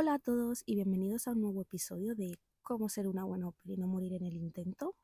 Hola 0.00 0.14
a 0.14 0.18
todos 0.20 0.62
y 0.64 0.76
bienvenidos 0.76 1.26
a 1.26 1.32
un 1.32 1.40
nuevo 1.40 1.62
episodio 1.62 2.14
de 2.14 2.38
Cómo 2.62 2.88
ser 2.88 3.08
una 3.08 3.24
buena 3.24 3.48
ópera 3.48 3.74
y 3.74 3.76
no 3.78 3.88
morir 3.88 4.12
en 4.12 4.26
el 4.26 4.36
intento. 4.36 4.94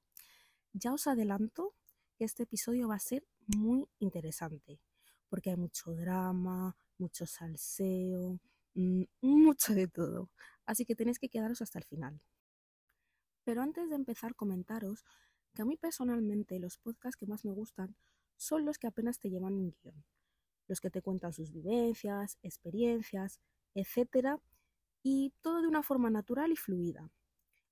Ya 0.72 0.92
os 0.92 1.08
adelanto 1.08 1.74
que 2.16 2.24
este 2.24 2.44
episodio 2.44 2.86
va 2.86 2.94
a 2.94 3.00
ser 3.00 3.26
muy 3.56 3.88
interesante 3.98 4.78
porque 5.28 5.50
hay 5.50 5.56
mucho 5.56 5.92
drama, 5.96 6.76
mucho 6.96 7.26
salseo, 7.26 8.38
mm, 8.74 9.02
mucho 9.20 9.74
de 9.74 9.88
todo. 9.88 10.30
Así 10.64 10.84
que 10.84 10.94
tenéis 10.94 11.18
que 11.18 11.28
quedaros 11.28 11.60
hasta 11.60 11.80
el 11.80 11.84
final. 11.84 12.20
Pero 13.42 13.62
antes 13.62 13.90
de 13.90 13.96
empezar, 13.96 14.36
comentaros 14.36 15.04
que 15.54 15.62
a 15.62 15.64
mí 15.64 15.76
personalmente 15.76 16.60
los 16.60 16.78
podcasts 16.78 17.16
que 17.16 17.26
más 17.26 17.44
me 17.44 17.50
gustan 17.50 17.96
son 18.36 18.64
los 18.64 18.78
que 18.78 18.86
apenas 18.86 19.18
te 19.18 19.28
llevan 19.28 19.54
un 19.54 19.72
guion. 19.72 20.04
Los 20.68 20.80
que 20.80 20.90
te 20.90 21.02
cuentan 21.02 21.32
sus 21.32 21.50
vivencias, 21.50 22.38
experiencias, 22.42 23.40
etcétera, 23.74 24.40
y 25.04 25.34
todo 25.42 25.60
de 25.60 25.68
una 25.68 25.82
forma 25.82 26.08
natural 26.08 26.50
y 26.50 26.56
fluida. 26.56 27.10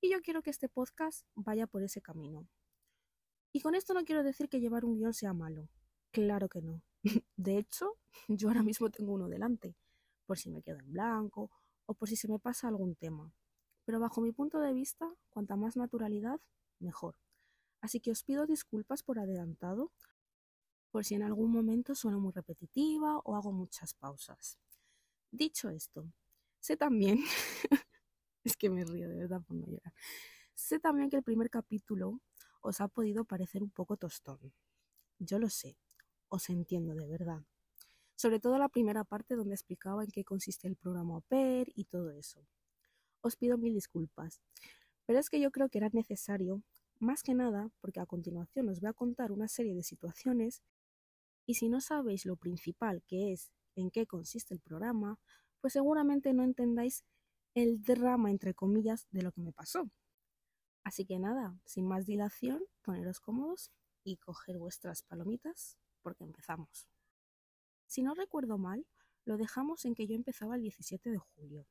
Y 0.02 0.12
yo 0.12 0.20
quiero 0.20 0.42
que 0.42 0.50
este 0.50 0.68
podcast 0.68 1.26
vaya 1.34 1.66
por 1.66 1.82
ese 1.82 2.02
camino. 2.02 2.46
Y 3.52 3.60
con 3.60 3.74
esto 3.74 3.94
no 3.94 4.04
quiero 4.04 4.22
decir 4.22 4.50
que 4.50 4.60
llevar 4.60 4.84
un 4.84 4.96
guion 4.96 5.14
sea 5.14 5.32
malo. 5.32 5.68
Claro 6.10 6.50
que 6.50 6.60
no. 6.60 6.82
De 7.36 7.56
hecho, 7.56 7.96
yo 8.28 8.48
ahora 8.48 8.62
mismo 8.62 8.90
tengo 8.90 9.14
uno 9.14 9.28
delante, 9.28 9.74
por 10.26 10.38
si 10.38 10.50
me 10.50 10.62
quedo 10.62 10.78
en 10.80 10.92
blanco 10.92 11.50
o 11.86 11.94
por 11.94 12.06
si 12.06 12.16
se 12.16 12.28
me 12.28 12.38
pasa 12.38 12.68
algún 12.68 12.96
tema. 12.96 13.32
Pero 13.86 13.98
bajo 13.98 14.20
mi 14.20 14.32
punto 14.32 14.60
de 14.60 14.74
vista, 14.74 15.10
cuanta 15.30 15.56
más 15.56 15.74
naturalidad, 15.74 16.38
mejor. 16.80 17.16
Así 17.80 17.98
que 17.98 18.10
os 18.10 18.22
pido 18.24 18.46
disculpas 18.46 19.02
por 19.02 19.18
adelantado, 19.18 19.90
por 20.90 21.06
si 21.06 21.14
en 21.14 21.22
algún 21.22 21.50
momento 21.50 21.94
sueno 21.94 22.20
muy 22.20 22.32
repetitiva 22.32 23.20
o 23.24 23.36
hago 23.36 23.52
muchas 23.52 23.94
pausas. 23.94 24.58
Dicho 25.30 25.70
esto, 25.70 26.12
sé 26.62 26.76
también, 26.76 27.18
es 28.44 28.56
que 28.56 28.70
me 28.70 28.84
río 28.84 29.08
de 29.08 29.16
verdad 29.16 29.42
por 29.42 29.56
no 29.56 29.66
llorar, 29.66 29.92
sé 30.54 30.78
también 30.78 31.10
que 31.10 31.16
el 31.16 31.24
primer 31.24 31.50
capítulo 31.50 32.20
os 32.60 32.80
ha 32.80 32.88
podido 32.88 33.24
parecer 33.24 33.62
un 33.62 33.70
poco 33.70 33.96
tostón. 33.96 34.54
Yo 35.18 35.38
lo 35.40 35.48
sé, 35.48 35.76
os 36.28 36.48
entiendo 36.48 36.94
de 36.94 37.08
verdad. 37.08 37.42
Sobre 38.14 38.38
todo 38.38 38.58
la 38.58 38.68
primera 38.68 39.02
parte 39.02 39.34
donde 39.34 39.54
explicaba 39.54 40.04
en 40.04 40.10
qué 40.10 40.24
consiste 40.24 40.68
el 40.68 40.76
programa 40.76 41.16
OPER 41.16 41.72
y 41.74 41.84
todo 41.86 42.12
eso. 42.12 42.46
Os 43.20 43.34
pido 43.36 43.58
mil 43.58 43.74
disculpas, 43.74 44.40
pero 45.04 45.18
es 45.18 45.28
que 45.28 45.40
yo 45.40 45.50
creo 45.50 45.68
que 45.68 45.78
era 45.78 45.88
necesario, 45.92 46.62
más 47.00 47.24
que 47.24 47.34
nada 47.34 47.70
porque 47.80 47.98
a 47.98 48.06
continuación 48.06 48.68
os 48.68 48.80
voy 48.80 48.90
a 48.90 48.92
contar 48.92 49.32
una 49.32 49.48
serie 49.48 49.74
de 49.74 49.82
situaciones 49.82 50.62
y 51.44 51.54
si 51.54 51.68
no 51.68 51.80
sabéis 51.80 52.24
lo 52.24 52.36
principal 52.36 53.02
que 53.08 53.32
es 53.32 53.50
en 53.74 53.90
qué 53.90 54.06
consiste 54.06 54.54
el 54.54 54.60
programa, 54.60 55.18
pues 55.62 55.72
seguramente 55.72 56.34
no 56.34 56.42
entendáis 56.42 57.04
el 57.54 57.82
drama 57.82 58.30
entre 58.30 58.52
comillas 58.52 59.06
de 59.10 59.22
lo 59.22 59.32
que 59.32 59.40
me 59.40 59.52
pasó. 59.52 59.88
Así 60.84 61.06
que 61.06 61.18
nada, 61.18 61.56
sin 61.64 61.86
más 61.86 62.04
dilación, 62.04 62.62
poneros 62.82 63.20
cómodos 63.20 63.70
y 64.04 64.16
coger 64.16 64.58
vuestras 64.58 65.02
palomitas 65.02 65.78
porque 66.02 66.24
empezamos. 66.24 66.88
Si 67.86 68.02
no 68.02 68.14
recuerdo 68.14 68.58
mal, 68.58 68.84
lo 69.24 69.36
dejamos 69.36 69.84
en 69.84 69.94
que 69.94 70.08
yo 70.08 70.16
empezaba 70.16 70.56
el 70.56 70.62
17 70.62 71.10
de 71.10 71.18
julio. 71.18 71.66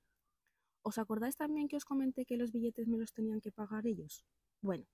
¿Os 0.83 0.97
acordáis 0.97 1.35
también 1.35 1.67
que 1.67 1.75
os 1.75 1.83
comenté 1.83 2.25
que 2.25 2.37
los 2.37 2.51
billetes 2.51 2.87
me 2.87 2.97
los 2.97 3.13
tenían 3.13 3.41
que 3.41 3.51
pagar 3.51 3.85
ellos? 3.85 4.25
Bueno, 4.61 4.87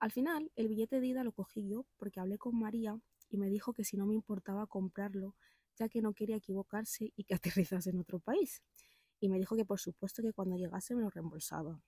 al 0.00 0.10
final 0.10 0.50
el 0.56 0.66
billete 0.66 0.98
de 0.98 1.06
ida 1.06 1.22
lo 1.22 1.32
cogí 1.32 1.68
yo 1.68 1.86
porque 1.96 2.18
hablé 2.18 2.38
con 2.38 2.58
María 2.58 3.00
y 3.28 3.38
me 3.38 3.48
dijo 3.48 3.72
que 3.72 3.84
si 3.84 3.96
no 3.96 4.04
me 4.04 4.14
importaba 4.14 4.66
comprarlo, 4.66 5.36
ya 5.76 5.88
que 5.88 6.02
no 6.02 6.12
quería 6.12 6.36
equivocarse 6.36 7.12
y 7.16 7.24
que 7.24 7.34
aterrizase 7.74 7.90
en 7.90 8.00
otro 8.00 8.18
país. 8.18 8.62
Y 9.20 9.28
me 9.28 9.38
dijo 9.38 9.56
que 9.56 9.64
por 9.64 9.80
supuesto 9.80 10.22
que 10.22 10.32
cuando 10.32 10.56
llegase 10.56 10.94
me 10.94 11.02
lo 11.02 11.10
reembolsaba. 11.10 11.80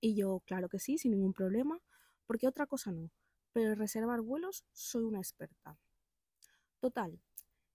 Y 0.00 0.14
yo, 0.14 0.40
claro 0.46 0.68
que 0.68 0.78
sí, 0.78 0.98
sin 0.98 1.12
ningún 1.12 1.32
problema, 1.32 1.80
porque 2.26 2.46
otra 2.46 2.66
cosa 2.66 2.92
no, 2.92 3.10
pero 3.52 3.74
reservar 3.74 4.20
vuelos 4.20 4.64
soy 4.72 5.04
una 5.04 5.18
experta. 5.18 5.78
Total, 6.78 7.20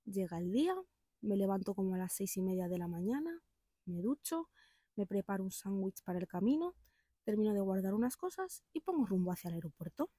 llega 0.05 0.38
el 0.38 0.51
día, 0.51 0.75
me 1.21 1.35
levanto 1.35 1.73
como 1.73 1.95
a 1.95 1.97
las 1.97 2.13
seis 2.13 2.38
y 2.38 2.41
media 2.41 2.67
de 2.69 2.77
la 2.77 2.88
mañana, 2.88 3.41
me 3.85 4.01
ducho, 4.01 4.50
me 4.95 5.05
preparo 5.05 5.44
un 5.44 5.51
sándwich 5.51 6.01
para 6.03 6.19
el 6.19 6.27
camino, 6.27 6.75
termino 7.23 7.53
de 7.53 7.61
guardar 7.61 7.94
unas 7.94 8.15
cosas 8.15 8.63
y 8.71 8.81
pongo 8.81 9.05
rumbo 9.05 9.31
hacia 9.31 9.50
el 9.50 9.55
aeropuerto. 9.55 10.09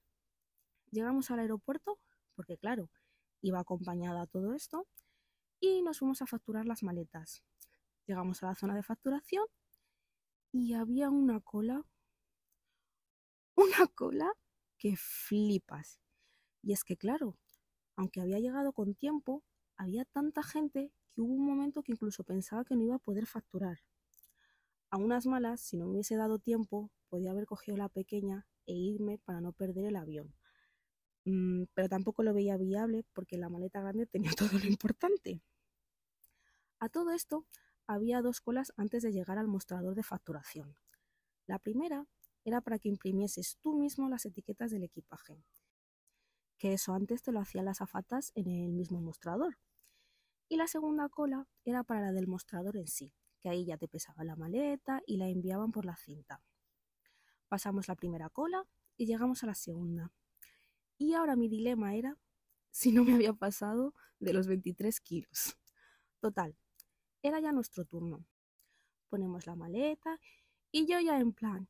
Llegamos 0.91 1.31
al 1.31 1.41
aeropuerto, 1.41 1.98
porque 2.34 2.58
claro, 2.58 2.91
iba 3.41 3.60
acompañada 3.60 4.22
a 4.22 4.26
todo 4.26 4.54
esto, 4.54 4.86
y 5.60 5.82
nos 5.82 5.98
fuimos 5.98 6.22
a 6.22 6.26
facturar 6.26 6.66
las 6.66 6.82
maletas. 6.82 7.42
Llegamos 8.06 8.42
a 8.42 8.47
la 8.47 8.54
zona 8.54 8.75
de 8.75 8.82
facturación 8.82 9.47
y 10.53 10.75
había 10.75 11.10
una 11.10 11.41
cola, 11.41 11.84
una 13.56 13.87
cola 13.94 14.32
que 14.78 14.97
flipas. 14.97 16.00
Y 16.62 16.72
es 16.72 16.84
que 16.84 16.97
claro, 16.97 17.38
aunque 17.97 18.20
había 18.20 18.38
llegado 18.38 18.72
con 18.72 18.94
tiempo, 18.94 19.43
había 19.76 20.04
tanta 20.04 20.43
gente 20.43 20.93
que 21.12 21.20
hubo 21.20 21.32
un 21.32 21.47
momento 21.47 21.82
que 21.82 21.93
incluso 21.93 22.25
pensaba 22.25 22.64
que 22.64 22.75
no 22.75 22.82
iba 22.82 22.97
a 22.97 22.98
poder 22.98 23.26
facturar. 23.26 23.78
A 24.91 24.97
unas 24.97 25.26
malas, 25.26 25.60
si 25.60 25.76
no 25.76 25.87
me 25.87 25.93
hubiese 25.93 26.16
dado 26.16 26.38
tiempo, 26.38 26.91
podía 27.09 27.32
haber 27.32 27.47
cogido 27.47 27.76
la 27.76 27.88
pequeña 27.88 28.47
e 28.66 28.75
irme 28.75 29.19
para 29.19 29.41
no 29.41 29.53
perder 29.53 29.87
el 29.87 29.97
avión. 29.97 30.34
Mm, 31.24 31.64
pero 31.74 31.88
tampoco 31.88 32.22
lo 32.22 32.34
veía 32.34 32.56
viable 32.56 33.04
porque 33.12 33.38
la 33.38 33.48
maleta 33.48 33.80
grande 33.80 34.06
tenía 34.30 34.32
todo 34.32 34.58
lo 34.58 34.66
importante. 34.66 35.42
A 36.78 36.88
todo 36.88 37.12
esto, 37.12 37.46
había 37.86 38.22
dos 38.22 38.40
colas 38.40 38.72
antes 38.76 39.02
de 39.02 39.12
llegar 39.12 39.38
al 39.38 39.48
mostrador 39.48 39.94
de 39.94 40.02
facturación. 40.02 40.76
La 41.46 41.58
primera 41.58 42.06
era 42.44 42.60
para 42.60 42.78
que 42.78 42.88
imprimieses 42.88 43.58
tú 43.62 43.74
mismo 43.74 44.08
las 44.08 44.26
etiquetas 44.26 44.70
del 44.70 44.84
equipaje 44.84 45.42
que 46.58 46.72
eso 46.72 46.94
antes 46.94 47.22
te 47.22 47.32
lo 47.32 47.40
hacían 47.40 47.66
las 47.66 47.80
afatas 47.80 48.32
en 48.34 48.48
el 48.48 48.72
mismo 48.72 49.00
mostrador. 49.00 49.58
Y 50.48 50.56
la 50.56 50.66
segunda 50.66 51.08
cola 51.08 51.46
era 51.64 51.84
para 51.84 52.00
la 52.00 52.12
del 52.12 52.26
mostrador 52.26 52.76
en 52.78 52.86
sí, 52.86 53.12
que 53.40 53.48
ahí 53.48 53.66
ya 53.66 53.76
te 53.76 53.88
pesaba 53.88 54.24
la 54.24 54.36
maleta 54.36 55.02
y 55.06 55.16
la 55.16 55.28
enviaban 55.28 55.72
por 55.72 55.84
la 55.84 55.96
cinta. 55.96 56.42
Pasamos 57.48 57.88
la 57.88 57.96
primera 57.96 58.30
cola 58.30 58.64
y 58.96 59.06
llegamos 59.06 59.42
a 59.42 59.46
la 59.46 59.54
segunda. 59.54 60.12
Y 60.99 61.15
ahora 61.15 61.37
mi 61.37 61.49
dilema 61.49 61.94
era 61.94 62.19
si 62.71 62.93
no 62.93 63.05
me 63.05 63.15
había 63.15 63.32
pasado 63.32 63.94
de 64.19 64.32
los 64.32 64.47
23 64.47 65.00
kilos. 65.00 65.56
Total, 66.21 66.56
era 67.22 67.41
ya 67.41 67.53
nuestro 67.53 67.84
turno. 67.84 68.25
Ponemos 69.09 69.47
la 69.47 69.55
maleta 69.55 70.19
y 70.71 70.87
yo 70.87 70.99
ya 71.00 71.19
en 71.21 71.32
plan, 71.32 71.69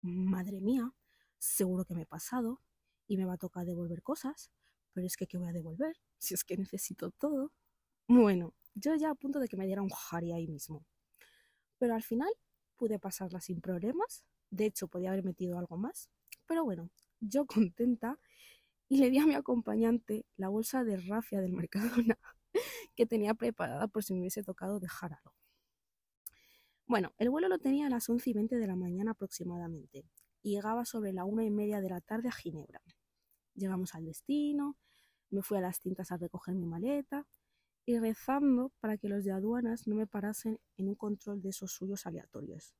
madre 0.00 0.60
mía, 0.60 0.94
seguro 1.38 1.84
que 1.84 1.94
me 1.94 2.02
he 2.02 2.06
pasado, 2.06 2.60
y 3.10 3.16
me 3.16 3.24
va 3.24 3.34
a 3.34 3.38
tocar 3.38 3.66
devolver 3.66 4.02
cosas, 4.02 4.52
pero 4.92 5.04
es 5.04 5.16
que 5.16 5.26
¿qué 5.26 5.36
voy 5.36 5.48
a 5.48 5.52
devolver? 5.52 5.96
Si 6.18 6.32
es 6.32 6.44
que 6.44 6.56
necesito 6.56 7.10
todo. 7.10 7.52
Bueno, 8.06 8.54
yo 8.74 8.94
ya 8.94 9.10
a 9.10 9.14
punto 9.16 9.40
de 9.40 9.48
que 9.48 9.56
me 9.56 9.66
diera 9.66 9.82
un 9.82 9.90
jari 9.90 10.32
ahí 10.32 10.46
mismo. 10.46 10.86
Pero 11.78 11.94
al 11.94 12.04
final 12.04 12.30
pude 12.76 13.00
pasarla 13.00 13.40
sin 13.40 13.60
problemas, 13.60 14.24
de 14.50 14.66
hecho 14.66 14.86
podía 14.86 15.10
haber 15.10 15.24
metido 15.24 15.58
algo 15.58 15.76
más, 15.76 16.08
pero 16.46 16.64
bueno, 16.64 16.88
yo 17.20 17.46
contenta 17.46 18.18
y 18.88 18.98
le 18.98 19.10
di 19.10 19.18
a 19.18 19.26
mi 19.26 19.34
acompañante 19.34 20.26
la 20.36 20.48
bolsa 20.48 20.84
de 20.84 20.96
rafia 20.96 21.40
del 21.40 21.52
Mercadona 21.52 22.18
que 22.96 23.06
tenía 23.06 23.34
preparada 23.34 23.86
por 23.88 24.02
si 24.02 24.14
me 24.14 24.20
hubiese 24.20 24.42
tocado 24.42 24.80
dejar 24.80 25.12
algo. 25.12 25.36
Bueno, 26.86 27.12
el 27.18 27.30
vuelo 27.30 27.48
lo 27.48 27.58
tenía 27.58 27.86
a 27.86 27.90
las 27.90 28.08
once 28.08 28.30
y 28.30 28.32
veinte 28.32 28.56
de 28.56 28.66
la 28.66 28.74
mañana 28.74 29.12
aproximadamente 29.12 30.04
y 30.42 30.54
llegaba 30.54 30.84
sobre 30.84 31.12
la 31.12 31.24
una 31.24 31.44
y 31.44 31.50
media 31.50 31.80
de 31.80 31.88
la 31.88 32.00
tarde 32.00 32.28
a 32.28 32.32
Ginebra. 32.32 32.82
Llegamos 33.54 33.94
al 33.94 34.06
destino, 34.06 34.76
me 35.30 35.42
fui 35.42 35.58
a 35.58 35.60
las 35.60 35.80
tintas 35.80 36.10
a 36.10 36.16
recoger 36.16 36.56
mi 36.56 36.66
maleta 36.66 37.28
y 37.86 37.98
rezando 37.98 38.72
para 38.80 38.96
que 38.96 39.08
los 39.08 39.24
de 39.24 39.30
aduanas 39.30 39.86
no 39.86 39.94
me 39.94 40.08
parasen 40.08 40.58
en 40.76 40.88
un 40.88 40.96
control 40.96 41.40
de 41.40 41.50
esos 41.50 41.70
suyos 41.70 42.06
aleatorios. 42.06 42.74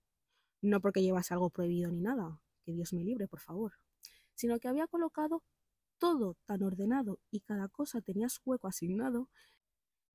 No 0.60 0.80
porque 0.80 1.02
llevase 1.02 1.32
algo 1.32 1.50
prohibido 1.50 1.90
ni 1.92 2.00
nada, 2.00 2.42
que 2.64 2.72
Dios 2.72 2.92
me 2.92 3.04
libre, 3.04 3.28
por 3.28 3.40
favor, 3.40 3.74
sino 4.40 4.58
que 4.58 4.68
había 4.68 4.86
colocado 4.86 5.42
todo 5.98 6.34
tan 6.46 6.62
ordenado 6.62 7.20
y 7.30 7.40
cada 7.40 7.68
cosa 7.68 8.00
tenía 8.00 8.30
su 8.30 8.40
hueco 8.46 8.68
asignado 8.68 9.28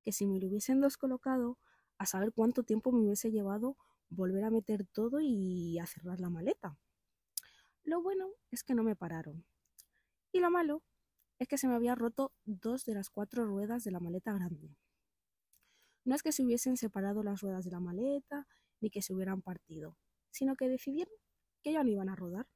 que 0.04 0.12
si 0.12 0.26
me 0.26 0.40
lo 0.40 0.48
hubiesen 0.48 0.82
descolocado, 0.82 1.60
a 2.00 2.08
saber 2.08 2.34
cuánto 2.34 2.64
tiempo 2.64 2.92
me 2.92 3.02
hubiese 3.02 3.30
llevado 3.32 3.78
volver 4.10 4.44
a 4.44 4.50
meter 4.50 4.88
todo 4.88 5.20
y 5.22 5.78
a 5.78 5.86
cerrar 5.86 6.20
la 6.20 6.32
maleta. 6.32 6.76
Lo 7.84 8.02
bueno 8.02 8.32
es 8.50 8.64
que 8.64 8.74
no 8.74 8.84
me 8.84 8.96
pararon. 8.96 9.46
Y 10.32 10.40
lo 10.40 10.50
malo 10.50 10.84
es 11.38 11.48
que 11.48 11.60
se 11.60 11.68
me 11.68 11.76
había 11.76 11.94
roto 11.94 12.34
dos 12.46 12.84
de 12.86 12.96
las 12.96 13.12
cuatro 13.12 13.46
ruedas 13.46 13.84
de 13.84 13.92
la 13.92 14.00
maleta 14.00 14.34
grande. 14.34 14.76
No 16.04 16.16
es 16.16 16.24
que 16.24 16.32
se 16.32 16.44
hubiesen 16.44 16.78
separado 16.78 17.22
las 17.22 17.42
ruedas 17.42 17.64
de 17.64 17.72
la 17.72 17.80
maleta, 17.80 18.48
ni 18.82 18.90
que 18.90 19.04
se 19.04 19.14
hubieran 19.14 19.44
partido, 19.44 20.00
sino 20.32 20.56
que 20.56 20.68
decidieron 20.68 21.14
que 21.62 21.74
ya 21.74 21.84
no 21.84 21.92
iban 21.92 22.10
a 22.10 22.16
rodar, 22.16 22.48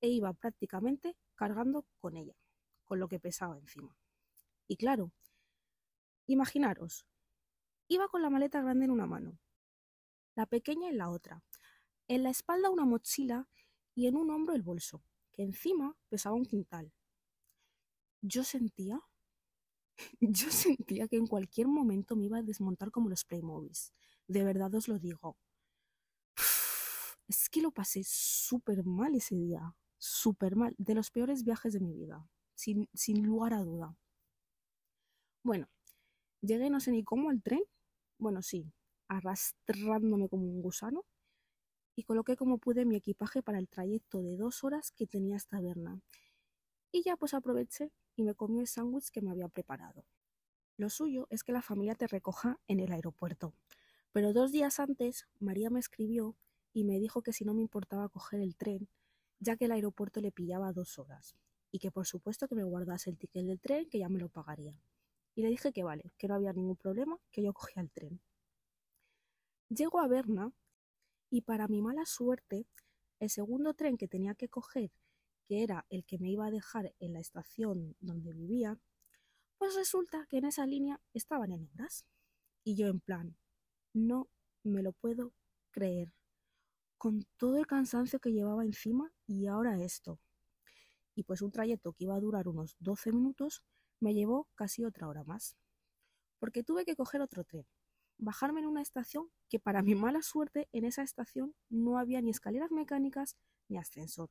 e 0.00 0.08
iba 0.08 0.32
prácticamente 0.32 1.16
cargando 1.34 1.86
con 1.98 2.16
ella, 2.16 2.36
con 2.84 2.98
lo 3.00 3.08
que 3.08 3.20
pesaba 3.20 3.58
encima. 3.58 3.96
Y 4.66 4.76
claro, 4.76 5.12
imaginaros, 6.26 7.06
iba 7.88 8.08
con 8.08 8.22
la 8.22 8.30
maleta 8.30 8.60
grande 8.62 8.84
en 8.84 8.90
una 8.92 9.06
mano, 9.06 9.38
la 10.34 10.46
pequeña 10.46 10.88
en 10.88 10.98
la 10.98 11.10
otra, 11.10 11.42
en 12.08 12.22
la 12.22 12.30
espalda 12.30 12.70
una 12.70 12.84
mochila 12.84 13.48
y 13.94 14.06
en 14.06 14.16
un 14.16 14.30
hombro 14.30 14.54
el 14.54 14.62
bolso, 14.62 15.02
que 15.32 15.42
encima 15.42 15.96
pesaba 16.08 16.36
un 16.36 16.44
quintal. 16.44 16.92
Yo 18.22 18.44
sentía, 18.44 19.00
yo 20.20 20.50
sentía 20.50 21.08
que 21.08 21.16
en 21.16 21.26
cualquier 21.26 21.68
momento 21.68 22.16
me 22.16 22.26
iba 22.26 22.38
a 22.38 22.42
desmontar 22.42 22.90
como 22.90 23.08
los 23.08 23.24
Playmobiles. 23.24 23.92
De 24.26 24.44
verdad 24.44 24.74
os 24.74 24.88
lo 24.88 24.98
digo. 24.98 25.36
Es 27.28 27.48
que 27.48 27.60
lo 27.60 27.70
pasé 27.70 28.02
súper 28.04 28.84
mal 28.84 29.14
ese 29.14 29.36
día, 29.36 29.74
súper 30.00 30.56
mal, 30.56 30.74
de 30.78 30.94
los 30.94 31.10
peores 31.10 31.44
viajes 31.44 31.72
de 31.74 31.80
mi 31.80 31.92
vida, 31.92 32.26
sin, 32.54 32.88
sin 32.94 33.22
lugar 33.22 33.54
a 33.54 33.62
duda. 33.62 33.96
Bueno, 35.44 35.68
llegué 36.40 36.70
no 36.70 36.80
sé 36.80 36.90
ni 36.90 37.04
cómo 37.04 37.30
al 37.30 37.42
tren, 37.42 37.62
bueno 38.18 38.42
sí, 38.42 38.72
arrastrándome 39.08 40.28
como 40.28 40.44
un 40.44 40.62
gusano, 40.62 41.04
y 41.94 42.04
coloqué 42.04 42.36
como 42.36 42.58
pude 42.58 42.86
mi 42.86 42.96
equipaje 42.96 43.42
para 43.42 43.58
el 43.58 43.68
trayecto 43.68 44.22
de 44.22 44.36
dos 44.36 44.64
horas 44.64 44.90
que 44.92 45.06
tenía 45.06 45.36
hasta 45.36 45.60
Berna. 45.60 46.00
Y 46.92 47.02
ya 47.02 47.16
pues 47.16 47.34
aproveché 47.34 47.92
y 48.16 48.22
me 48.22 48.34
comí 48.34 48.60
el 48.60 48.66
sándwich 48.66 49.10
que 49.10 49.20
me 49.20 49.30
había 49.30 49.48
preparado. 49.48 50.06
Lo 50.78 50.88
suyo 50.88 51.26
es 51.28 51.44
que 51.44 51.52
la 51.52 51.60
familia 51.60 51.94
te 51.94 52.06
recoja 52.06 52.58
en 52.66 52.80
el 52.80 52.90
aeropuerto. 52.92 53.54
Pero 54.12 54.32
dos 54.32 54.50
días 54.50 54.80
antes, 54.80 55.28
María 55.38 55.68
me 55.68 55.78
escribió 55.78 56.36
y 56.72 56.84
me 56.84 56.98
dijo 56.98 57.22
que 57.22 57.34
si 57.34 57.44
no 57.44 57.52
me 57.52 57.60
importaba 57.60 58.08
coger 58.08 58.40
el 58.40 58.56
tren, 58.56 58.88
ya 59.40 59.56
que 59.56 59.64
el 59.64 59.72
aeropuerto 59.72 60.20
le 60.20 60.30
pillaba 60.30 60.72
dos 60.72 60.98
horas, 60.98 61.34
y 61.72 61.78
que 61.78 61.90
por 61.90 62.06
supuesto 62.06 62.46
que 62.46 62.54
me 62.54 62.64
guardase 62.64 63.10
el 63.10 63.18
ticket 63.18 63.46
del 63.46 63.60
tren, 63.60 63.88
que 63.88 63.98
ya 63.98 64.08
me 64.08 64.20
lo 64.20 64.28
pagaría. 64.28 64.78
Y 65.34 65.42
le 65.42 65.48
dije 65.48 65.72
que 65.72 65.82
vale, 65.82 66.12
que 66.18 66.28
no 66.28 66.34
había 66.34 66.52
ningún 66.52 66.76
problema, 66.76 67.18
que 67.32 67.42
yo 67.42 67.52
cogía 67.52 67.82
el 67.82 67.90
tren. 67.90 68.20
Llego 69.68 70.00
a 70.00 70.08
Berna 70.08 70.52
y 71.30 71.42
para 71.42 71.68
mi 71.68 71.80
mala 71.80 72.04
suerte, 72.04 72.66
el 73.20 73.30
segundo 73.30 73.74
tren 73.74 73.96
que 73.96 74.08
tenía 74.08 74.34
que 74.34 74.48
coger, 74.48 74.90
que 75.46 75.62
era 75.62 75.86
el 75.90 76.04
que 76.04 76.18
me 76.18 76.30
iba 76.30 76.46
a 76.46 76.50
dejar 76.50 76.94
en 76.98 77.12
la 77.12 77.20
estación 77.20 77.96
donde 78.00 78.32
vivía, 78.32 78.78
pues 79.58 79.74
resulta 79.74 80.26
que 80.28 80.38
en 80.38 80.46
esa 80.46 80.66
línea 80.66 81.00
estaban 81.12 81.52
en 81.52 81.68
obras. 81.72 82.04
Y 82.64 82.76
yo 82.76 82.88
en 82.88 83.00
plan, 83.00 83.36
no 83.92 84.28
me 84.64 84.82
lo 84.82 84.92
puedo 84.92 85.32
creer. 85.70 86.12
Con 87.00 87.24
todo 87.38 87.56
el 87.56 87.66
cansancio 87.66 88.20
que 88.20 88.30
llevaba 88.30 88.62
encima 88.62 89.10
y 89.26 89.46
ahora 89.46 89.82
esto. 89.82 90.20
Y 91.14 91.24
pues 91.24 91.40
un 91.40 91.50
trayecto 91.50 91.94
que 91.94 92.04
iba 92.04 92.14
a 92.14 92.20
durar 92.20 92.46
unos 92.46 92.76
12 92.78 93.10
minutos 93.10 93.62
me 94.00 94.12
llevó 94.12 94.48
casi 94.54 94.84
otra 94.84 95.08
hora 95.08 95.24
más. 95.24 95.56
Porque 96.38 96.62
tuve 96.62 96.84
que 96.84 96.96
coger 96.96 97.22
otro 97.22 97.42
tren 97.44 97.66
bajarme 98.20 98.60
en 98.60 98.66
una 98.66 98.82
estación 98.82 99.30
que 99.48 99.58
para 99.58 99.80
mi 99.82 99.94
mala 99.94 100.20
suerte 100.20 100.68
en 100.72 100.84
esa 100.84 101.02
estación 101.02 101.54
no 101.70 101.96
había 101.96 102.20
ni 102.20 102.30
escaleras 102.30 102.70
mecánicas 102.70 103.34
ni 103.68 103.78
ascensor. 103.78 104.28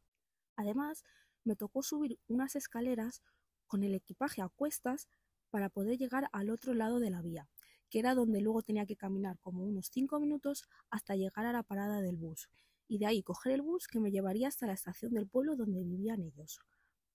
Además, 0.56 1.04
me 1.44 1.56
tocó 1.56 1.82
subir 1.82 2.20
unas 2.28 2.56
escaleras 2.56 3.24
con 3.66 3.84
el 3.84 3.96
equipaje 3.96 4.44
a 4.44 4.50
cuestas 4.50 5.10
para 5.50 5.70
poder 5.70 5.98
llegar 5.98 6.30
al 6.34 6.52
otro 6.52 6.76
lado 6.76 7.00
de 7.00 7.10
la 7.10 7.24
vía, 7.24 7.50
que 7.90 8.00
era 8.00 8.16
donde 8.16 8.42
luego 8.42 8.62
tenía 8.62 8.86
que 8.86 8.96
caminar 8.96 9.40
como 9.40 9.64
unos 9.64 9.88
cinco 9.92 10.20
minutos 10.20 10.64
hasta 10.90 11.16
llegar 11.16 11.46
a 11.46 11.54
la 11.54 11.64
parada 11.64 12.02
del 12.02 12.18
bus, 12.18 12.50
y 12.88 12.98
de 12.98 13.06
ahí 13.06 13.24
coger 13.24 13.54
el 13.54 13.62
bus 13.62 13.88
que 13.88 14.00
me 14.00 14.12
llevaría 14.12 14.48
hasta 14.48 14.68
la 14.68 14.74
estación 14.74 15.14
del 15.14 15.28
pueblo 15.28 15.56
donde 15.56 15.84
vivían 15.84 16.22
ellos. 16.22 16.60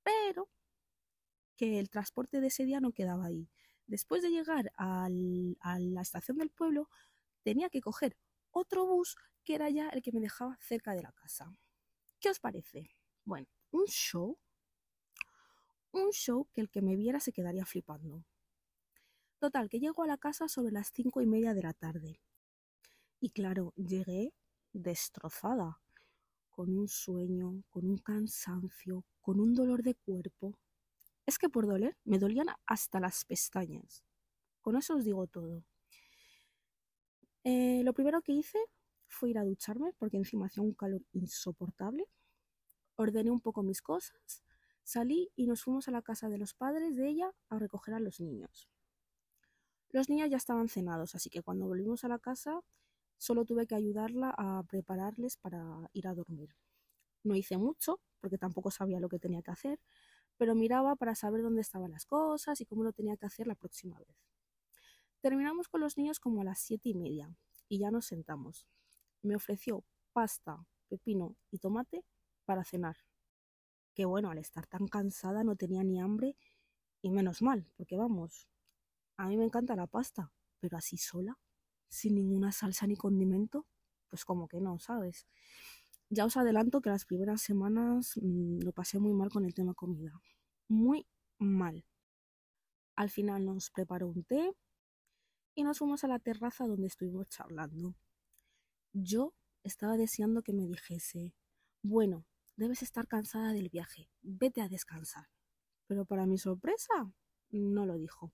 Pero 0.02 0.48
que 1.56 1.78
el 1.78 1.88
transporte 1.90 2.40
de 2.40 2.48
ese 2.48 2.64
día 2.64 2.80
no 2.80 2.92
quedaba 2.92 3.26
ahí, 3.26 3.48
después 3.86 4.22
de 4.22 4.30
llegar 4.30 4.72
a 4.76 5.08
la 5.08 6.02
estación 6.02 6.38
del 6.38 6.50
pueblo, 6.50 6.88
tenía 7.42 7.68
que 7.70 7.80
coger 7.80 8.16
otro 8.50 8.86
bus 8.86 9.16
que 9.44 9.54
era 9.54 9.68
ya 9.68 9.88
el 9.90 10.02
que 10.02 10.12
me 10.12 10.20
dejaba 10.20 10.56
cerca 10.60 10.94
de 10.94 11.02
la 11.02 11.12
casa. 11.12 11.54
¿Qué 12.18 12.30
os 12.30 12.40
parece? 12.40 12.90
Bueno, 13.24 13.46
un 13.70 13.84
show. 13.86 14.38
Un 15.92 16.10
show 16.10 16.48
que 16.52 16.60
el 16.60 16.70
que 16.70 16.82
me 16.82 16.96
viera 16.96 17.20
se 17.20 17.32
quedaría 17.32 17.66
flipando. 17.66 18.24
Total, 19.44 19.68
que 19.68 19.78
llego 19.78 20.02
a 20.02 20.06
la 20.06 20.16
casa 20.16 20.48
sobre 20.48 20.72
las 20.72 20.90
cinco 20.90 21.20
y 21.20 21.26
media 21.26 21.52
de 21.52 21.60
la 21.60 21.74
tarde. 21.74 22.18
Y 23.20 23.28
claro, 23.28 23.74
llegué 23.76 24.32
destrozada, 24.72 25.82
con 26.48 26.74
un 26.74 26.88
sueño, 26.88 27.62
con 27.68 27.84
un 27.84 27.98
cansancio, 27.98 29.04
con 29.20 29.40
un 29.40 29.52
dolor 29.52 29.82
de 29.82 29.96
cuerpo. 29.96 30.58
Es 31.26 31.38
que 31.38 31.50
por 31.50 31.66
doler 31.66 31.94
me 32.04 32.18
dolían 32.18 32.46
hasta 32.64 33.00
las 33.00 33.26
pestañas. 33.26 34.02
Con 34.62 34.78
eso 34.78 34.96
os 34.96 35.04
digo 35.04 35.26
todo. 35.26 35.62
Eh, 37.42 37.82
lo 37.84 37.92
primero 37.92 38.22
que 38.22 38.32
hice 38.32 38.58
fue 39.08 39.28
ir 39.28 39.36
a 39.36 39.44
ducharme 39.44 39.92
porque 39.98 40.16
encima 40.16 40.46
hacía 40.46 40.62
un 40.62 40.72
calor 40.72 41.02
insoportable. 41.12 42.06
Ordené 42.96 43.30
un 43.30 43.42
poco 43.42 43.62
mis 43.62 43.82
cosas, 43.82 44.42
salí 44.84 45.30
y 45.36 45.46
nos 45.46 45.64
fuimos 45.64 45.86
a 45.86 45.90
la 45.90 46.00
casa 46.00 46.30
de 46.30 46.38
los 46.38 46.54
padres 46.54 46.96
de 46.96 47.10
ella 47.10 47.30
a 47.50 47.58
recoger 47.58 47.92
a 47.92 48.00
los 48.00 48.20
niños. 48.20 48.70
Los 49.94 50.08
niños 50.08 50.28
ya 50.28 50.38
estaban 50.38 50.66
cenados, 50.66 51.14
así 51.14 51.30
que 51.30 51.40
cuando 51.40 51.68
volvimos 51.68 52.02
a 52.02 52.08
la 52.08 52.18
casa 52.18 52.60
solo 53.16 53.44
tuve 53.44 53.68
que 53.68 53.76
ayudarla 53.76 54.34
a 54.36 54.64
prepararles 54.64 55.36
para 55.36 55.88
ir 55.92 56.08
a 56.08 56.14
dormir. 56.14 56.56
No 57.22 57.36
hice 57.36 57.58
mucho 57.58 58.00
porque 58.20 58.36
tampoco 58.36 58.72
sabía 58.72 58.98
lo 58.98 59.08
que 59.08 59.20
tenía 59.20 59.40
que 59.40 59.52
hacer, 59.52 59.78
pero 60.36 60.56
miraba 60.56 60.96
para 60.96 61.14
saber 61.14 61.42
dónde 61.42 61.60
estaban 61.60 61.92
las 61.92 62.06
cosas 62.06 62.60
y 62.60 62.66
cómo 62.66 62.82
lo 62.82 62.92
tenía 62.92 63.16
que 63.16 63.26
hacer 63.26 63.46
la 63.46 63.54
próxima 63.54 63.96
vez. 64.00 64.18
Terminamos 65.20 65.68
con 65.68 65.80
los 65.80 65.96
niños 65.96 66.18
como 66.18 66.40
a 66.40 66.44
las 66.44 66.58
siete 66.58 66.88
y 66.88 66.94
media 66.94 67.32
y 67.68 67.78
ya 67.78 67.92
nos 67.92 68.06
sentamos. 68.06 68.66
Me 69.22 69.36
ofreció 69.36 69.84
pasta, 70.12 70.66
pepino 70.88 71.36
y 71.52 71.58
tomate 71.58 72.04
para 72.46 72.64
cenar. 72.64 72.96
Que 73.94 74.06
bueno, 74.06 74.32
al 74.32 74.38
estar 74.38 74.66
tan 74.66 74.88
cansada 74.88 75.44
no 75.44 75.54
tenía 75.54 75.84
ni 75.84 76.00
hambre 76.00 76.36
y 77.00 77.10
menos 77.10 77.42
mal, 77.42 77.70
porque 77.76 77.96
vamos, 77.96 78.48
a 79.16 79.28
mí 79.28 79.36
me 79.36 79.44
encanta 79.44 79.76
la 79.76 79.86
pasta, 79.86 80.32
pero 80.60 80.76
así 80.76 80.96
sola, 80.96 81.38
sin 81.88 82.14
ninguna 82.16 82.52
salsa 82.52 82.86
ni 82.86 82.96
condimento, 82.96 83.66
pues 84.08 84.24
como 84.24 84.48
que 84.48 84.60
no, 84.60 84.78
¿sabes? 84.78 85.26
Ya 86.10 86.24
os 86.24 86.36
adelanto 86.36 86.80
que 86.80 86.90
las 86.90 87.04
primeras 87.04 87.42
semanas 87.42 88.14
mm, 88.20 88.60
lo 88.62 88.72
pasé 88.72 88.98
muy 88.98 89.12
mal 89.14 89.30
con 89.30 89.44
el 89.44 89.54
tema 89.54 89.74
comida. 89.74 90.12
Muy 90.68 91.06
mal. 91.38 91.84
Al 92.96 93.10
final 93.10 93.44
nos 93.44 93.70
preparó 93.70 94.08
un 94.08 94.24
té 94.24 94.54
y 95.54 95.64
nos 95.64 95.78
fuimos 95.78 96.04
a 96.04 96.08
la 96.08 96.18
terraza 96.18 96.66
donde 96.66 96.86
estuvimos 96.86 97.28
charlando. 97.28 97.96
Yo 98.92 99.34
estaba 99.62 99.96
deseando 99.96 100.42
que 100.42 100.52
me 100.52 100.66
dijese, 100.66 101.34
bueno, 101.82 102.26
debes 102.56 102.82
estar 102.82 103.08
cansada 103.08 103.52
del 103.52 103.68
viaje, 103.68 104.08
vete 104.22 104.62
a 104.62 104.68
descansar. 104.68 105.28
Pero 105.86 106.04
para 106.04 106.26
mi 106.26 106.38
sorpresa, 106.38 107.12
no 107.50 107.86
lo 107.86 107.96
dijo. 107.96 108.32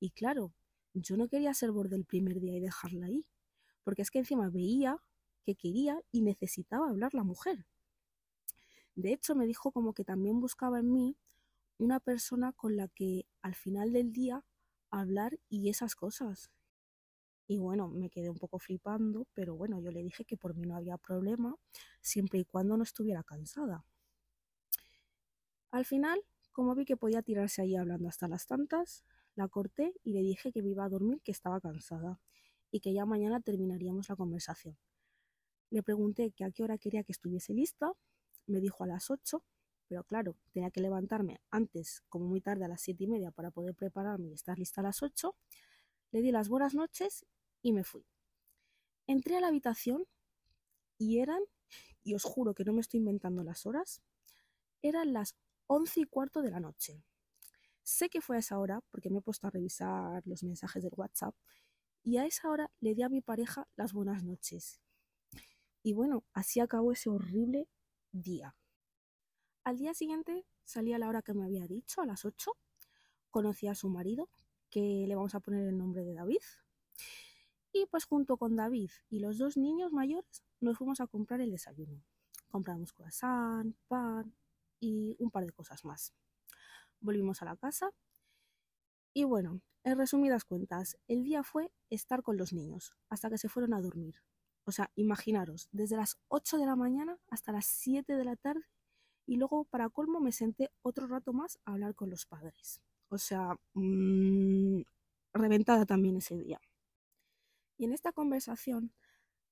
Y 0.00 0.10
claro, 0.10 0.54
yo 0.94 1.16
no 1.16 1.28
quería 1.28 1.54
ser 1.54 1.70
borde 1.70 1.94
el 1.94 2.06
primer 2.06 2.40
día 2.40 2.56
y 2.56 2.60
dejarla 2.60 3.06
ahí, 3.06 3.26
porque 3.84 4.02
es 4.02 4.10
que 4.10 4.18
encima 4.18 4.48
veía 4.48 4.96
que 5.44 5.54
quería 5.54 6.00
y 6.10 6.22
necesitaba 6.22 6.88
hablar 6.88 7.14
la 7.14 7.22
mujer. 7.22 7.66
De 8.94 9.12
hecho, 9.12 9.34
me 9.34 9.46
dijo 9.46 9.72
como 9.72 9.92
que 9.92 10.04
también 10.04 10.40
buscaba 10.40 10.80
en 10.80 10.92
mí 10.92 11.16
una 11.78 12.00
persona 12.00 12.52
con 12.52 12.76
la 12.76 12.88
que 12.88 13.26
al 13.42 13.54
final 13.54 13.92
del 13.92 14.12
día 14.12 14.44
hablar 14.90 15.38
y 15.48 15.68
esas 15.68 15.94
cosas. 15.94 16.50
Y 17.46 17.58
bueno, 17.58 17.88
me 17.88 18.10
quedé 18.10 18.30
un 18.30 18.38
poco 18.38 18.58
flipando, 18.58 19.26
pero 19.34 19.54
bueno, 19.56 19.80
yo 19.80 19.90
le 19.90 20.02
dije 20.02 20.24
que 20.24 20.36
por 20.36 20.54
mí 20.54 20.66
no 20.66 20.76
había 20.76 20.96
problema, 20.98 21.56
siempre 22.00 22.38
y 22.38 22.44
cuando 22.44 22.76
no 22.76 22.84
estuviera 22.84 23.22
cansada. 23.22 23.84
Al 25.70 25.84
final, 25.84 26.20
como 26.52 26.74
vi 26.74 26.84
que 26.84 26.96
podía 26.96 27.22
tirarse 27.22 27.62
ahí 27.62 27.76
hablando 27.76 28.08
hasta 28.08 28.28
las 28.28 28.46
tantas, 28.46 29.04
la 29.34 29.48
corté 29.48 29.94
y 30.04 30.12
le 30.12 30.20
dije 30.20 30.52
que 30.52 30.62
me 30.62 30.70
iba 30.70 30.84
a 30.84 30.88
dormir, 30.88 31.20
que 31.22 31.32
estaba 31.32 31.60
cansada 31.60 32.20
y 32.70 32.80
que 32.80 32.92
ya 32.92 33.04
mañana 33.04 33.40
terminaríamos 33.40 34.08
la 34.08 34.16
conversación. 34.16 34.76
Le 35.70 35.82
pregunté 35.82 36.32
que 36.32 36.44
a 36.44 36.50
qué 36.50 36.62
hora 36.62 36.78
quería 36.78 37.04
que 37.04 37.12
estuviese 37.12 37.54
lista, 37.54 37.92
me 38.46 38.60
dijo 38.60 38.84
a 38.84 38.86
las 38.86 39.10
8, 39.10 39.42
pero 39.86 40.04
claro, 40.04 40.36
tenía 40.52 40.70
que 40.70 40.80
levantarme 40.80 41.40
antes, 41.50 42.02
como 42.08 42.26
muy 42.26 42.40
tarde 42.40 42.64
a 42.64 42.68
las 42.68 42.80
siete 42.80 43.04
y 43.04 43.06
media, 43.06 43.30
para 43.30 43.50
poder 43.50 43.74
prepararme 43.74 44.28
y 44.28 44.34
estar 44.34 44.58
lista 44.58 44.80
a 44.80 44.84
las 44.84 45.02
8. 45.02 45.34
Le 46.12 46.22
di 46.22 46.32
las 46.32 46.48
buenas 46.48 46.74
noches 46.74 47.24
y 47.62 47.72
me 47.72 47.84
fui. 47.84 48.06
Entré 49.06 49.36
a 49.36 49.40
la 49.40 49.48
habitación 49.48 50.06
y 50.98 51.18
eran, 51.18 51.40
y 52.02 52.14
os 52.14 52.24
juro 52.24 52.54
que 52.54 52.64
no 52.64 52.72
me 52.72 52.80
estoy 52.80 52.98
inventando 52.98 53.42
las 53.42 53.66
horas, 53.66 54.02
eran 54.82 55.12
las 55.12 55.36
once 55.66 56.00
y 56.00 56.04
cuarto 56.04 56.42
de 56.42 56.50
la 56.50 56.60
noche. 56.60 57.04
Sé 57.90 58.08
que 58.08 58.20
fue 58.20 58.36
a 58.36 58.38
esa 58.38 58.58
hora 58.60 58.80
porque 58.92 59.10
me 59.10 59.18
he 59.18 59.20
puesto 59.20 59.48
a 59.48 59.50
revisar 59.50 60.22
los 60.24 60.44
mensajes 60.44 60.82
del 60.82 60.92
WhatsApp 60.96 61.34
y 62.04 62.18
a 62.18 62.24
esa 62.24 62.48
hora 62.48 62.70
le 62.78 62.94
di 62.94 63.02
a 63.02 63.08
mi 63.08 63.20
pareja 63.20 63.66
las 63.74 63.92
buenas 63.92 64.22
noches 64.22 64.80
y 65.82 65.92
bueno, 65.92 66.24
así 66.32 66.60
acabó 66.60 66.92
ese 66.92 67.10
horrible 67.10 67.68
día. 68.12 68.54
Al 69.64 69.76
día 69.76 69.92
siguiente 69.92 70.46
salí 70.62 70.92
a 70.92 70.98
la 70.98 71.08
hora 71.08 71.22
que 71.22 71.34
me 71.34 71.44
había 71.44 71.66
dicho, 71.66 72.00
a 72.00 72.06
las 72.06 72.24
8. 72.24 72.52
Conocí 73.28 73.66
a 73.66 73.74
su 73.74 73.88
marido, 73.88 74.28
que 74.70 75.04
le 75.08 75.14
vamos 75.16 75.34
a 75.34 75.40
poner 75.40 75.66
el 75.66 75.76
nombre 75.76 76.04
de 76.04 76.14
David. 76.14 76.42
Y 77.72 77.86
pues 77.86 78.04
junto 78.04 78.36
con 78.36 78.54
David 78.54 78.90
y 79.08 79.18
los 79.18 79.36
dos 79.38 79.56
niños 79.56 79.90
mayores 79.90 80.44
nos 80.60 80.78
fuimos 80.78 81.00
a 81.00 81.08
comprar 81.08 81.40
el 81.40 81.50
desayuno. 81.50 82.04
Compramos 82.50 82.92
croissant, 82.92 83.74
pan 83.88 84.32
y 84.78 85.16
un 85.18 85.32
par 85.32 85.44
de 85.44 85.52
cosas 85.52 85.84
más. 85.84 86.14
Volvimos 87.00 87.42
a 87.42 87.46
la 87.46 87.56
casa 87.56 87.90
y 89.14 89.24
bueno, 89.24 89.60
en 89.84 89.98
resumidas 89.98 90.44
cuentas, 90.44 90.96
el 91.08 91.24
día 91.24 91.42
fue 91.42 91.72
estar 91.88 92.22
con 92.22 92.36
los 92.36 92.52
niños 92.52 92.94
hasta 93.08 93.30
que 93.30 93.38
se 93.38 93.48
fueron 93.48 93.74
a 93.74 93.80
dormir. 93.80 94.16
O 94.64 94.72
sea, 94.72 94.90
imaginaros, 94.94 95.68
desde 95.72 95.96
las 95.96 96.18
8 96.28 96.58
de 96.58 96.66
la 96.66 96.76
mañana 96.76 97.18
hasta 97.28 97.52
las 97.52 97.66
7 97.66 98.14
de 98.16 98.24
la 98.24 98.36
tarde 98.36 98.64
y 99.26 99.36
luego 99.36 99.64
para 99.64 99.88
colmo 99.90 100.20
me 100.20 100.32
senté 100.32 100.70
otro 100.82 101.06
rato 101.06 101.32
más 101.32 101.58
a 101.64 101.72
hablar 101.72 101.94
con 101.94 102.10
los 102.10 102.26
padres. 102.26 102.82
O 103.08 103.18
sea, 103.18 103.56
mmm, 103.74 104.82
reventada 105.32 105.86
también 105.86 106.16
ese 106.16 106.36
día. 106.38 106.60
Y 107.76 107.84
en 107.84 107.92
esta 107.92 108.12
conversación, 108.12 108.92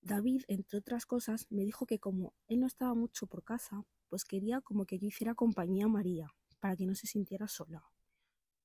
David, 0.03 0.45
entre 0.49 0.79
otras 0.79 1.07
cosas, 1.07 1.47
me 1.51 1.65
dijo 1.65 1.87
que 1.87 1.99
como 1.99 2.35
él 2.49 2.61
no 2.61 2.67
estaba 2.67 2.95
mucho 2.95 3.27
por 3.27 3.45
casa, 3.45 3.85
pues 4.09 4.25
quería 4.25 4.61
como 4.61 4.87
que 4.87 4.99
yo 4.99 5.09
hiciera 5.09 5.35
compañía 5.35 5.87
a 5.87 5.89
María, 5.89 6.35
para 6.61 6.77
que 6.77 6.87
no 6.87 6.95
se 6.95 7.07
sintiera 7.07 7.49
sola. 7.49 7.85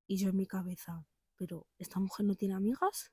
Y 0.08 0.18
yo 0.18 0.30
en 0.30 0.38
mi 0.38 0.46
cabeza, 0.46 1.06
pero 1.36 1.68
¿esta 1.78 2.00
mujer 2.00 2.26
no 2.26 2.36
tiene 2.36 2.56
amigas? 2.56 3.12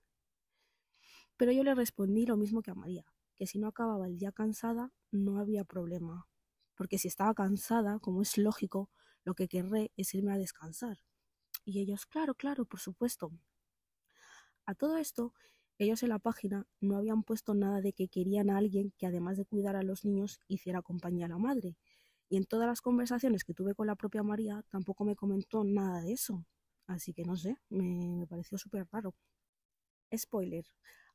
Pero 1.36 1.52
yo 1.52 1.64
le 1.64 1.74
respondí 1.74 2.26
lo 2.26 2.36
mismo 2.36 2.62
que 2.62 2.70
a 2.70 2.74
María, 2.74 3.04
que 3.36 3.46
si 3.46 3.58
no 3.58 3.68
acababa 3.68 4.06
el 4.06 4.18
día 4.18 4.32
cansada, 4.32 4.92
no 5.10 5.38
había 5.38 5.64
problema. 5.64 6.28
Porque 6.74 6.98
si 6.98 7.08
estaba 7.08 7.34
cansada, 7.34 7.98
como 7.98 8.22
es 8.22 8.36
lógico, 8.38 8.90
lo 9.24 9.34
que 9.34 9.48
querré 9.48 9.92
es 9.96 10.14
irme 10.14 10.32
a 10.32 10.38
descansar. 10.38 10.98
Y 11.64 11.80
ellos, 11.80 12.06
claro, 12.06 12.34
claro, 12.34 12.64
por 12.64 12.80
supuesto. 12.80 13.32
A 14.66 14.74
todo 14.74 14.96
esto, 14.96 15.34
ellos 15.78 16.02
en 16.02 16.10
la 16.10 16.18
página 16.18 16.66
no 16.80 16.96
habían 16.96 17.22
puesto 17.22 17.54
nada 17.54 17.80
de 17.80 17.92
que 17.92 18.08
querían 18.08 18.50
a 18.50 18.58
alguien 18.58 18.92
que 18.98 19.06
además 19.06 19.36
de 19.36 19.46
cuidar 19.46 19.76
a 19.76 19.82
los 19.82 20.04
niños 20.04 20.40
hiciera 20.46 20.82
compañía 20.82 21.26
a 21.26 21.30
la 21.30 21.38
madre. 21.38 21.76
Y 22.30 22.36
en 22.36 22.44
todas 22.44 22.68
las 22.68 22.80
conversaciones 22.80 23.42
que 23.42 23.54
tuve 23.54 23.74
con 23.74 23.88
la 23.88 23.96
propia 23.96 24.22
María 24.22 24.62
tampoco 24.70 25.04
me 25.04 25.16
comentó 25.16 25.64
nada 25.64 26.00
de 26.00 26.12
eso. 26.12 26.46
Así 26.86 27.12
que 27.12 27.24
no 27.24 27.36
sé, 27.36 27.56
me, 27.68 28.24
pareció 28.28 28.56
súper 28.56 28.86
raro. 28.92 29.16
Spoiler. 30.16 30.64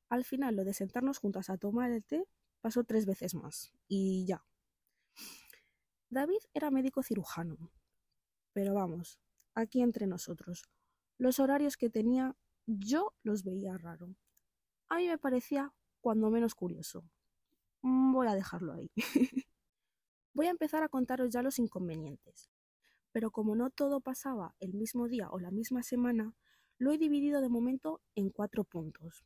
Al 0.10 0.26
final 0.26 0.58
lo 0.58 0.66
de 0.66 0.74
sentarnos 0.74 1.20
juntas 1.20 1.50
a 1.50 1.58
tomar 1.58 1.90
el 1.92 2.04
té 2.04 2.28
pasó 2.60 2.84
tres 2.84 3.06
veces 3.06 3.34
más. 3.34 3.72
Y 3.88 4.26
ya. 4.26 4.46
David 6.10 6.40
era 6.54 6.70
médico 6.70 7.02
cirujano. 7.02 7.72
Pero 8.52 8.74
vamos, 8.74 9.18
aquí 9.54 9.82
entre 9.82 10.08
nosotros. 10.08 10.64
Los 11.18 11.40
horarios 11.40 11.78
que 11.78 11.90
tenía 11.90 12.36
yo 12.66 13.14
los 13.24 13.44
veía 13.44 13.78
raro. 13.78 14.14
A 14.90 14.98
mí 14.98 15.08
me 15.08 15.18
parecía 15.18 15.74
cuando 16.02 16.30
menos 16.30 16.56
curioso. 16.56 17.06
Voy 17.82 18.28
a 18.28 18.36
dejarlo 18.36 18.74
ahí. 18.74 18.92
Voy 20.36 20.46
a 20.46 20.52
empezar 20.52 20.84
a 20.84 20.90
contaros 20.90 21.32
ya 21.32 21.42
los 21.42 21.58
inconvenientes 21.58 22.52
pero 23.16 23.32
como 23.32 23.56
no 23.56 23.70
todo 23.70 24.02
pasaba 24.02 24.56
el 24.60 24.74
mismo 24.74 25.08
día 25.08 25.30
o 25.30 25.40
la 25.40 25.50
misma 25.50 25.84
semana, 25.84 26.36
lo 26.78 26.92
he 26.92 26.98
dividido 26.98 27.40
de 27.40 27.48
momento 27.48 28.02
en 28.14 28.30
cuatro 28.30 28.66
puntos. 28.66 29.24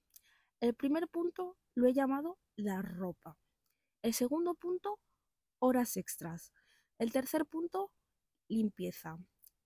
El 0.60 0.76
primer 0.76 1.08
punto 1.08 1.58
lo 1.74 1.88
he 1.88 1.94
llamado 1.94 2.38
la 2.56 2.84
ropa. 2.84 3.36
El 4.04 4.14
segundo 4.14 4.54
punto, 4.54 5.00
horas 5.58 5.98
extras. 5.98 6.54
El 7.00 7.12
tercer 7.12 7.48
punto, 7.48 7.92
limpieza. 8.48 9.18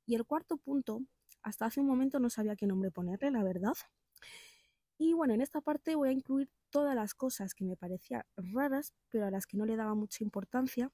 Y 0.06 0.16
el 0.16 0.24
cuarto 0.24 0.56
punto, 0.56 1.02
hasta 1.42 1.66
hace 1.66 1.82
un 1.82 1.88
momento 1.88 2.18
no 2.20 2.30
sabía 2.30 2.56
qué 2.56 2.66
nombre 2.66 2.92
ponerle, 2.92 3.30
la 3.30 3.44
verdad. 3.44 3.74
Y 4.98 5.12
bueno, 5.12 5.34
en 5.34 5.42
esta 5.42 5.60
parte 5.60 5.96
voy 5.96 6.08
a 6.08 6.14
incluir 6.14 6.50
todas 6.70 6.96
las 6.96 7.14
cosas 7.14 7.54
que 7.54 7.66
me 7.66 7.76
parecían 7.76 8.24
raras, 8.38 8.94
pero 9.10 9.26
a 9.26 9.32
las 9.32 9.48
que 9.48 9.58
no 9.58 9.66
le 9.66 9.76
daba 9.76 9.96
mucha 9.96 10.24
importancia, 10.24 10.94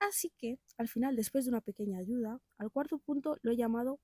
Así 0.00 0.30
que, 0.36 0.58
al 0.76 0.88
final, 0.88 1.16
después 1.16 1.44
de 1.44 1.50
una 1.50 1.60
pequeña 1.60 1.98
ayuda, 1.98 2.40
al 2.58 2.70
cuarto 2.70 2.98
punto 2.98 3.36
lo 3.42 3.52
he 3.52 3.56
llamado 3.56 4.00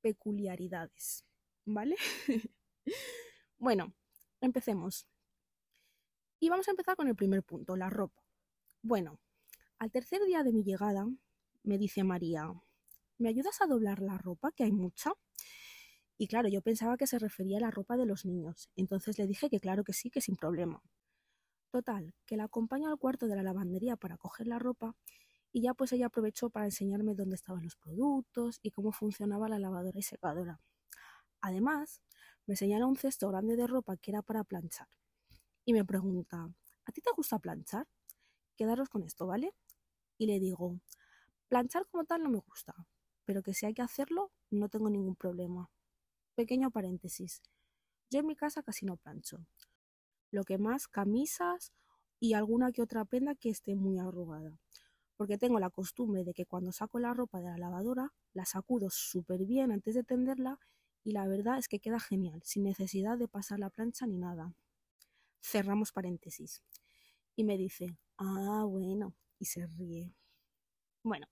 peculiaridades. 0.00 1.24
¿Vale? 1.64 1.96
bueno, 3.58 3.94
empecemos. 4.40 5.06
Y 6.40 6.48
vamos 6.48 6.66
a 6.68 6.72
empezar 6.72 6.96
con 6.96 7.08
el 7.08 7.14
primer 7.14 7.42
punto, 7.42 7.76
la 7.76 7.88
ropa. 7.88 8.22
Bueno, 8.82 9.20
al 9.78 9.90
tercer 9.92 10.22
día 10.24 10.42
de 10.42 10.52
mi 10.52 10.64
llegada, 10.64 11.06
me 11.62 11.78
dice 11.78 12.02
María, 12.02 12.52
¿me 13.18 13.28
ayudas 13.28 13.60
a 13.60 13.66
doblar 13.66 14.00
la 14.00 14.18
ropa, 14.18 14.50
que 14.52 14.64
hay 14.64 14.72
mucha? 14.72 15.12
Y 16.18 16.26
claro, 16.26 16.48
yo 16.48 16.62
pensaba 16.62 16.96
que 16.96 17.06
se 17.06 17.18
refería 17.18 17.58
a 17.58 17.60
la 17.60 17.70
ropa 17.70 17.96
de 17.96 18.06
los 18.06 18.24
niños, 18.24 18.70
entonces 18.76 19.18
le 19.18 19.26
dije 19.26 19.48
que 19.50 19.60
claro 19.60 19.84
que 19.84 19.92
sí, 19.92 20.10
que 20.10 20.20
sin 20.20 20.36
problema. 20.36 20.82
Total, 21.70 22.14
que 22.26 22.36
la 22.36 22.44
acompaño 22.44 22.88
al 22.88 22.98
cuarto 22.98 23.26
de 23.26 23.36
la 23.36 23.42
lavandería 23.42 23.96
para 23.96 24.18
coger 24.18 24.46
la 24.46 24.58
ropa 24.58 24.94
y 25.52 25.60
ya 25.60 25.74
pues 25.74 25.92
ella 25.92 26.06
aprovechó 26.06 26.48
para 26.48 26.64
enseñarme 26.64 27.14
dónde 27.14 27.36
estaban 27.36 27.62
los 27.62 27.76
productos 27.76 28.58
y 28.62 28.70
cómo 28.70 28.90
funcionaba 28.90 29.48
la 29.48 29.58
lavadora 29.58 29.98
y 29.98 30.02
secadora. 30.02 30.60
Además, 31.42 32.00
me 32.46 32.56
señala 32.56 32.86
un 32.86 32.96
cesto 32.96 33.28
grande 33.28 33.56
de 33.56 33.66
ropa 33.66 33.96
que 33.98 34.10
era 34.10 34.22
para 34.22 34.44
planchar. 34.44 34.88
Y 35.66 35.74
me 35.74 35.84
pregunta, 35.84 36.48
¿a 36.86 36.92
ti 36.92 37.02
te 37.02 37.10
gusta 37.14 37.38
planchar? 37.38 37.86
Quedaros 38.56 38.88
con 38.88 39.02
esto, 39.02 39.26
¿vale? 39.26 39.54
Y 40.16 40.26
le 40.26 40.40
digo, 40.40 40.80
planchar 41.48 41.86
como 41.86 42.04
tal 42.04 42.22
no 42.22 42.30
me 42.30 42.38
gusta, 42.38 42.74
pero 43.26 43.42
que 43.42 43.52
si 43.52 43.66
hay 43.66 43.74
que 43.74 43.82
hacerlo, 43.82 44.32
no 44.50 44.70
tengo 44.70 44.88
ningún 44.88 45.16
problema. 45.16 45.70
Pequeño 46.34 46.70
paréntesis. 46.70 47.42
Yo 48.10 48.20
en 48.20 48.26
mi 48.26 48.36
casa 48.36 48.62
casi 48.62 48.86
no 48.86 48.96
plancho. 48.96 49.44
Lo 50.30 50.44
que 50.44 50.56
más, 50.56 50.88
camisas 50.88 51.72
y 52.20 52.32
alguna 52.32 52.72
que 52.72 52.82
otra 52.82 53.04
prenda 53.04 53.34
que 53.34 53.50
esté 53.50 53.74
muy 53.74 53.98
arrugada 53.98 54.61
porque 55.22 55.38
tengo 55.38 55.60
la 55.60 55.70
costumbre 55.70 56.24
de 56.24 56.34
que 56.34 56.46
cuando 56.46 56.72
saco 56.72 56.98
la 56.98 57.14
ropa 57.14 57.38
de 57.38 57.46
la 57.46 57.56
lavadora 57.56 58.12
la 58.32 58.44
sacudo 58.44 58.90
súper 58.90 59.44
bien 59.44 59.70
antes 59.70 59.94
de 59.94 60.02
tenderla 60.02 60.58
y 61.04 61.12
la 61.12 61.28
verdad 61.28 61.58
es 61.58 61.68
que 61.68 61.78
queda 61.78 62.00
genial, 62.00 62.42
sin 62.42 62.64
necesidad 62.64 63.16
de 63.16 63.28
pasar 63.28 63.60
la 63.60 63.70
plancha 63.70 64.04
ni 64.04 64.18
nada. 64.18 64.52
Cerramos 65.40 65.92
paréntesis. 65.92 66.64
Y 67.36 67.44
me 67.44 67.56
dice, 67.56 67.96
ah, 68.18 68.64
bueno, 68.68 69.14
y 69.38 69.44
se 69.44 69.64
ríe. 69.64 70.12
Bueno, 71.04 71.28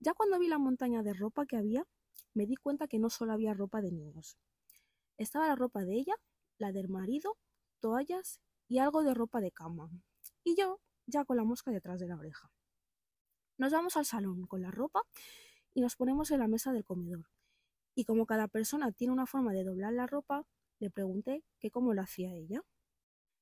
ya 0.00 0.12
cuando 0.12 0.38
vi 0.38 0.48
la 0.48 0.58
montaña 0.58 1.02
de 1.02 1.14
ropa 1.14 1.46
que 1.46 1.56
había, 1.56 1.86
me 2.34 2.44
di 2.44 2.56
cuenta 2.56 2.88
que 2.88 2.98
no 2.98 3.08
solo 3.08 3.32
había 3.32 3.54
ropa 3.54 3.80
de 3.80 3.90
niños. 3.90 4.36
Estaba 5.16 5.48
la 5.48 5.56
ropa 5.56 5.82
de 5.86 5.94
ella, 5.94 6.16
la 6.58 6.72
del 6.72 6.90
marido, 6.90 7.38
toallas 7.80 8.42
y 8.68 8.80
algo 8.80 9.02
de 9.02 9.14
ropa 9.14 9.40
de 9.40 9.50
cama. 9.50 9.88
Y 10.42 10.56
yo 10.56 10.78
ya 11.06 11.24
con 11.24 11.38
la 11.38 11.44
mosca 11.44 11.70
detrás 11.70 12.00
de 12.00 12.08
la 12.08 12.16
oreja. 12.16 12.52
Nos 13.56 13.72
vamos 13.72 13.96
al 13.96 14.04
salón 14.04 14.46
con 14.46 14.62
la 14.62 14.70
ropa 14.70 15.02
y 15.74 15.80
nos 15.80 15.96
ponemos 15.96 16.30
en 16.30 16.40
la 16.40 16.48
mesa 16.48 16.72
del 16.72 16.84
comedor. 16.84 17.26
Y 17.94 18.04
como 18.04 18.26
cada 18.26 18.48
persona 18.48 18.90
tiene 18.90 19.12
una 19.12 19.26
forma 19.26 19.52
de 19.52 19.62
doblar 19.62 19.92
la 19.92 20.06
ropa, 20.06 20.44
le 20.80 20.90
pregunté 20.90 21.44
que 21.60 21.70
cómo 21.70 21.94
lo 21.94 22.02
hacía 22.02 22.34
ella. 22.34 22.62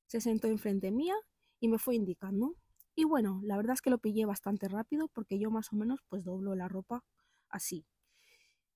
Se 0.05 0.21
sentó 0.21 0.47
enfrente 0.47 0.91
mía 0.91 1.15
y 1.59 1.67
me 1.67 1.79
fue 1.79 1.95
indicando. 1.95 2.55
Y 2.95 3.05
bueno, 3.05 3.41
la 3.43 3.57
verdad 3.57 3.73
es 3.73 3.81
que 3.81 3.89
lo 3.89 3.97
pillé 3.97 4.25
bastante 4.25 4.67
rápido 4.67 5.07
porque 5.07 5.39
yo 5.39 5.49
más 5.49 5.73
o 5.73 5.75
menos 5.75 6.01
pues 6.07 6.23
doblo 6.23 6.55
la 6.55 6.67
ropa 6.67 7.03
así. 7.49 7.87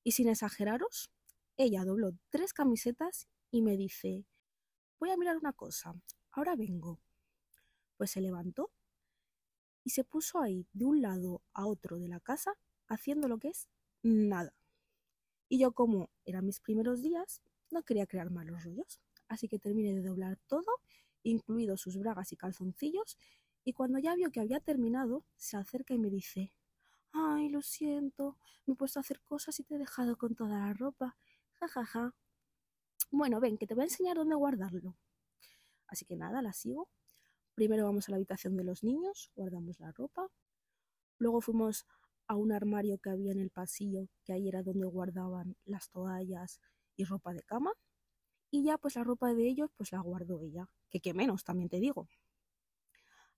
Y 0.03 0.13
sin 0.13 0.29
exageraros, 0.29 1.11
ella 1.55 1.83
dobló 1.85 2.11
tres 2.29 2.53
camisetas 2.53 3.27
y 3.51 3.61
me 3.61 3.77
dice, 3.77 4.25
voy 4.99 5.11
a 5.11 5.17
mirar 5.17 5.37
una 5.37 5.53
cosa, 5.53 5.93
ahora 6.31 6.55
vengo. 6.55 6.99
Pues 7.97 8.11
se 8.11 8.21
levantó 8.21 8.71
y 9.87 9.91
se 9.91 10.03
puso 10.03 10.41
ahí 10.41 10.67
de 10.73 10.83
un 10.83 11.01
lado 11.01 11.41
a 11.53 11.65
otro 11.65 11.97
de 11.97 12.09
la 12.09 12.19
casa 12.19 12.57
haciendo 12.89 13.29
lo 13.29 13.37
que 13.37 13.47
es 13.47 13.69
nada. 14.03 14.53
Y 15.47 15.59
yo 15.59 15.71
como 15.71 16.09
eran 16.25 16.45
mis 16.45 16.59
primeros 16.59 17.01
días, 17.01 17.41
no 17.71 17.83
quería 17.83 18.05
crear 18.05 18.29
malos 18.29 18.65
rollos, 18.65 18.99
así 19.29 19.47
que 19.47 19.59
terminé 19.59 19.93
de 19.93 20.01
doblar 20.01 20.37
todo, 20.45 20.67
incluidos 21.23 21.79
sus 21.79 21.97
bragas 21.97 22.33
y 22.33 22.35
calzoncillos, 22.35 23.17
y 23.63 23.71
cuando 23.71 23.97
ya 23.97 24.13
vio 24.15 24.29
que 24.29 24.41
había 24.41 24.59
terminado, 24.59 25.23
se 25.37 25.55
acerca 25.55 25.93
y 25.93 25.99
me 25.99 26.09
dice, 26.09 26.51
ay, 27.13 27.47
lo 27.47 27.61
siento, 27.61 28.35
me 28.65 28.73
he 28.73 28.75
puesto 28.75 28.99
a 28.99 29.03
hacer 29.03 29.21
cosas 29.21 29.57
y 29.61 29.63
te 29.63 29.75
he 29.75 29.77
dejado 29.77 30.17
con 30.17 30.35
toda 30.35 30.59
la 30.59 30.73
ropa, 30.73 31.15
ja, 31.61 31.69
ja, 31.69 31.85
ja. 31.85 32.13
Bueno, 33.09 33.39
ven, 33.39 33.57
que 33.57 33.67
te 33.67 33.73
voy 33.73 33.83
a 33.83 33.85
enseñar 33.85 34.17
dónde 34.17 34.35
guardarlo. 34.35 34.97
Así 35.87 36.03
que 36.03 36.17
nada, 36.17 36.41
la 36.41 36.51
sigo 36.51 36.89
Primero 37.57 37.85
vamos 37.85 38.07
a 38.07 38.11
la 38.11 38.17
habitación 38.17 38.55
de 38.55 38.63
los 38.63 38.83
niños, 38.83 39.31
guardamos 39.35 39.79
la 39.79 39.91
ropa. 39.91 40.27
Luego 41.17 41.41
fuimos 41.41 41.87
a 42.27 42.35
un 42.35 42.51
armario 42.51 42.99
que 42.99 43.09
había 43.09 43.31
en 43.31 43.39
el 43.39 43.49
pasillo, 43.49 44.09
que 44.23 44.33
ahí 44.33 44.47
era 44.47 44.61
donde 44.61 44.85
guardaban 44.85 45.57
las 45.65 45.89
toallas 45.89 46.61
y 46.95 47.05
ropa 47.05 47.33
de 47.33 47.41
cama. 47.41 47.73
Y 48.51 48.63
ya 48.63 48.77
pues 48.77 48.95
la 48.95 49.03
ropa 49.03 49.33
de 49.33 49.47
ellos 49.47 49.71
pues 49.75 49.91
la 49.91 50.01
guardó 50.01 50.39
ella, 50.43 50.69
que 50.91 50.99
qué 50.99 51.15
menos 51.15 51.43
también 51.43 51.67
te 51.67 51.79
digo. 51.79 52.07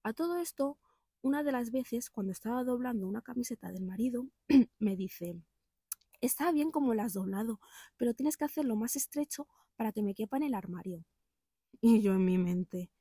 A 0.04 0.12
todo 0.12 0.38
esto, 0.38 0.78
una 1.22 1.42
de 1.42 1.54
las 1.54 1.72
veces 1.72 2.10
cuando 2.10 2.34
estaba 2.34 2.66
doblando 2.66 3.08
una 3.08 3.22
camiseta 3.22 3.72
del 3.72 3.86
marido, 3.86 4.28
me 4.80 4.98
dice, 4.98 5.42
está 6.20 6.52
bien 6.52 6.72
como 6.72 6.94
la 6.94 7.06
has 7.06 7.14
doblado, 7.14 7.62
pero 7.96 8.14
tienes 8.14 8.36
que 8.36 8.44
hacerlo 8.44 8.76
más 8.76 8.98
estrecho 8.98 9.48
para 9.78 9.94
que 9.94 10.04
me 10.04 10.14
quepa 10.14 10.36
en 10.36 10.44
el 10.44 10.56
armario. 10.56 11.06
Y 11.80 12.02
yo 12.02 12.16
en 12.16 12.26
mi 12.26 12.38
mente, 12.38 12.92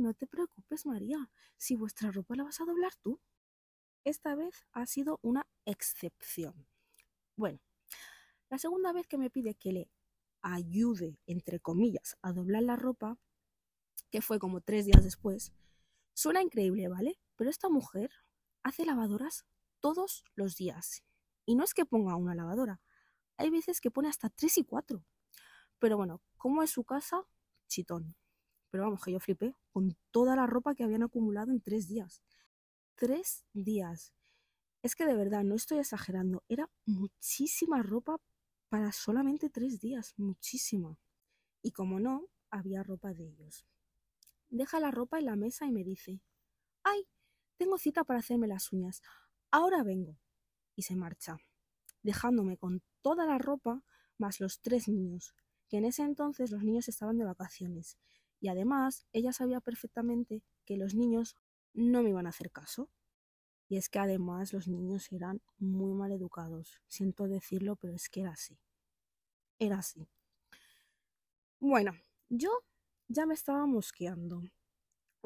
no 0.00 0.14
te 0.14 0.26
preocupes, 0.26 0.86
María, 0.86 1.30
si 1.56 1.76
vuestra 1.76 2.10
ropa 2.10 2.34
la 2.36 2.44
vas 2.44 2.60
a 2.60 2.64
doblar 2.64 2.94
tú. 2.96 3.20
Esta 4.04 4.34
vez 4.34 4.64
ha 4.72 4.86
sido 4.86 5.18
una 5.22 5.46
excepción. 5.64 6.66
Bueno, 7.36 7.60
la 8.48 8.58
segunda 8.58 8.92
vez 8.92 9.06
que 9.06 9.18
me 9.18 9.30
pide 9.30 9.54
que 9.54 9.72
le 9.72 9.90
ayude, 10.42 11.18
entre 11.26 11.60
comillas, 11.60 12.16
a 12.22 12.32
doblar 12.32 12.62
la 12.62 12.76
ropa, 12.76 13.18
que 14.10 14.22
fue 14.22 14.38
como 14.38 14.60
tres 14.60 14.86
días 14.86 15.04
después, 15.04 15.52
suena 16.14 16.42
increíble, 16.42 16.88
¿vale? 16.88 17.18
Pero 17.36 17.50
esta 17.50 17.68
mujer 17.68 18.10
hace 18.62 18.84
lavadoras 18.84 19.44
todos 19.80 20.24
los 20.34 20.56
días. 20.56 21.02
Y 21.46 21.54
no 21.54 21.64
es 21.64 21.74
que 21.74 21.84
ponga 21.84 22.16
una 22.16 22.34
lavadora, 22.34 22.80
hay 23.36 23.50
veces 23.50 23.80
que 23.80 23.90
pone 23.90 24.08
hasta 24.08 24.28
tres 24.28 24.58
y 24.58 24.64
cuatro. 24.64 25.04
Pero 25.78 25.96
bueno, 25.96 26.20
como 26.36 26.62
es 26.62 26.70
su 26.70 26.84
casa, 26.84 27.24
chitón. 27.68 28.14
Pero 28.70 28.84
vamos, 28.84 29.02
que 29.02 29.12
yo 29.12 29.20
flipé 29.20 29.56
con 29.70 29.96
toda 30.10 30.36
la 30.36 30.46
ropa 30.46 30.74
que 30.74 30.84
habían 30.84 31.02
acumulado 31.02 31.50
en 31.50 31.60
tres 31.60 31.88
días. 31.88 32.22
Tres 32.94 33.44
días. 33.52 34.12
Es 34.82 34.94
que 34.94 35.06
de 35.06 35.14
verdad, 35.14 35.44
no 35.44 35.54
estoy 35.54 35.78
exagerando, 35.78 36.42
era 36.48 36.70
muchísima 36.86 37.82
ropa 37.82 38.16
para 38.68 38.92
solamente 38.92 39.50
tres 39.50 39.80
días, 39.80 40.14
muchísima. 40.16 40.98
Y 41.62 41.72
como 41.72 42.00
no, 42.00 42.28
había 42.50 42.82
ropa 42.82 43.12
de 43.12 43.28
ellos. 43.28 43.66
Deja 44.48 44.80
la 44.80 44.90
ropa 44.90 45.18
en 45.18 45.26
la 45.26 45.36
mesa 45.36 45.66
y 45.66 45.72
me 45.72 45.84
dice, 45.84 46.20
¡ay! 46.82 47.06
Tengo 47.56 47.78
cita 47.78 48.04
para 48.04 48.20
hacerme 48.20 48.48
las 48.48 48.72
uñas. 48.72 49.02
Ahora 49.50 49.82
vengo. 49.82 50.18
Y 50.76 50.82
se 50.82 50.96
marcha, 50.96 51.36
dejándome 52.02 52.56
con 52.56 52.82
toda 53.02 53.26
la 53.26 53.38
ropa 53.38 53.84
más 54.16 54.40
los 54.40 54.60
tres 54.60 54.88
niños, 54.88 55.34
que 55.68 55.78
en 55.78 55.84
ese 55.84 56.02
entonces 56.02 56.50
los 56.50 56.62
niños 56.62 56.88
estaban 56.88 57.18
de 57.18 57.24
vacaciones. 57.24 57.98
Y 58.40 58.48
además, 58.48 59.06
ella 59.12 59.32
sabía 59.32 59.60
perfectamente 59.60 60.42
que 60.64 60.76
los 60.76 60.94
niños 60.94 61.36
no 61.74 62.02
me 62.02 62.10
iban 62.10 62.26
a 62.26 62.30
hacer 62.30 62.50
caso. 62.50 62.90
Y 63.68 63.76
es 63.76 63.88
que 63.88 64.00
además 64.00 64.52
los 64.52 64.66
niños 64.66 65.12
eran 65.12 65.42
muy 65.58 65.94
mal 65.94 66.10
educados. 66.10 66.80
Siento 66.88 67.28
decirlo, 67.28 67.76
pero 67.76 67.94
es 67.94 68.08
que 68.08 68.22
era 68.22 68.32
así. 68.32 68.58
Era 69.58 69.78
así. 69.78 70.08
Bueno, 71.60 71.92
yo 72.30 72.50
ya 73.08 73.26
me 73.26 73.34
estaba 73.34 73.66
mosqueando. 73.66 74.42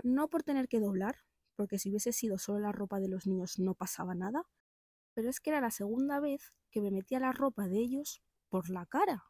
No 0.02 0.28
por 0.28 0.42
tener 0.42 0.68
que 0.68 0.80
doblar, 0.80 1.16
porque 1.54 1.78
si 1.78 1.90
hubiese 1.90 2.12
sido 2.12 2.38
solo 2.38 2.58
la 2.58 2.72
ropa 2.72 2.98
de 2.98 3.08
los 3.08 3.26
niños 3.26 3.58
no 3.58 3.74
pasaba 3.74 4.14
nada, 4.14 4.42
pero 5.14 5.30
es 5.30 5.40
que 5.40 5.50
era 5.50 5.60
la 5.60 5.70
segunda 5.70 6.18
vez 6.20 6.52
que 6.70 6.80
me 6.80 6.90
metía 6.90 7.20
la 7.20 7.32
ropa 7.32 7.68
de 7.68 7.78
ellos 7.78 8.22
por 8.48 8.68
la 8.68 8.84
cara. 8.86 9.24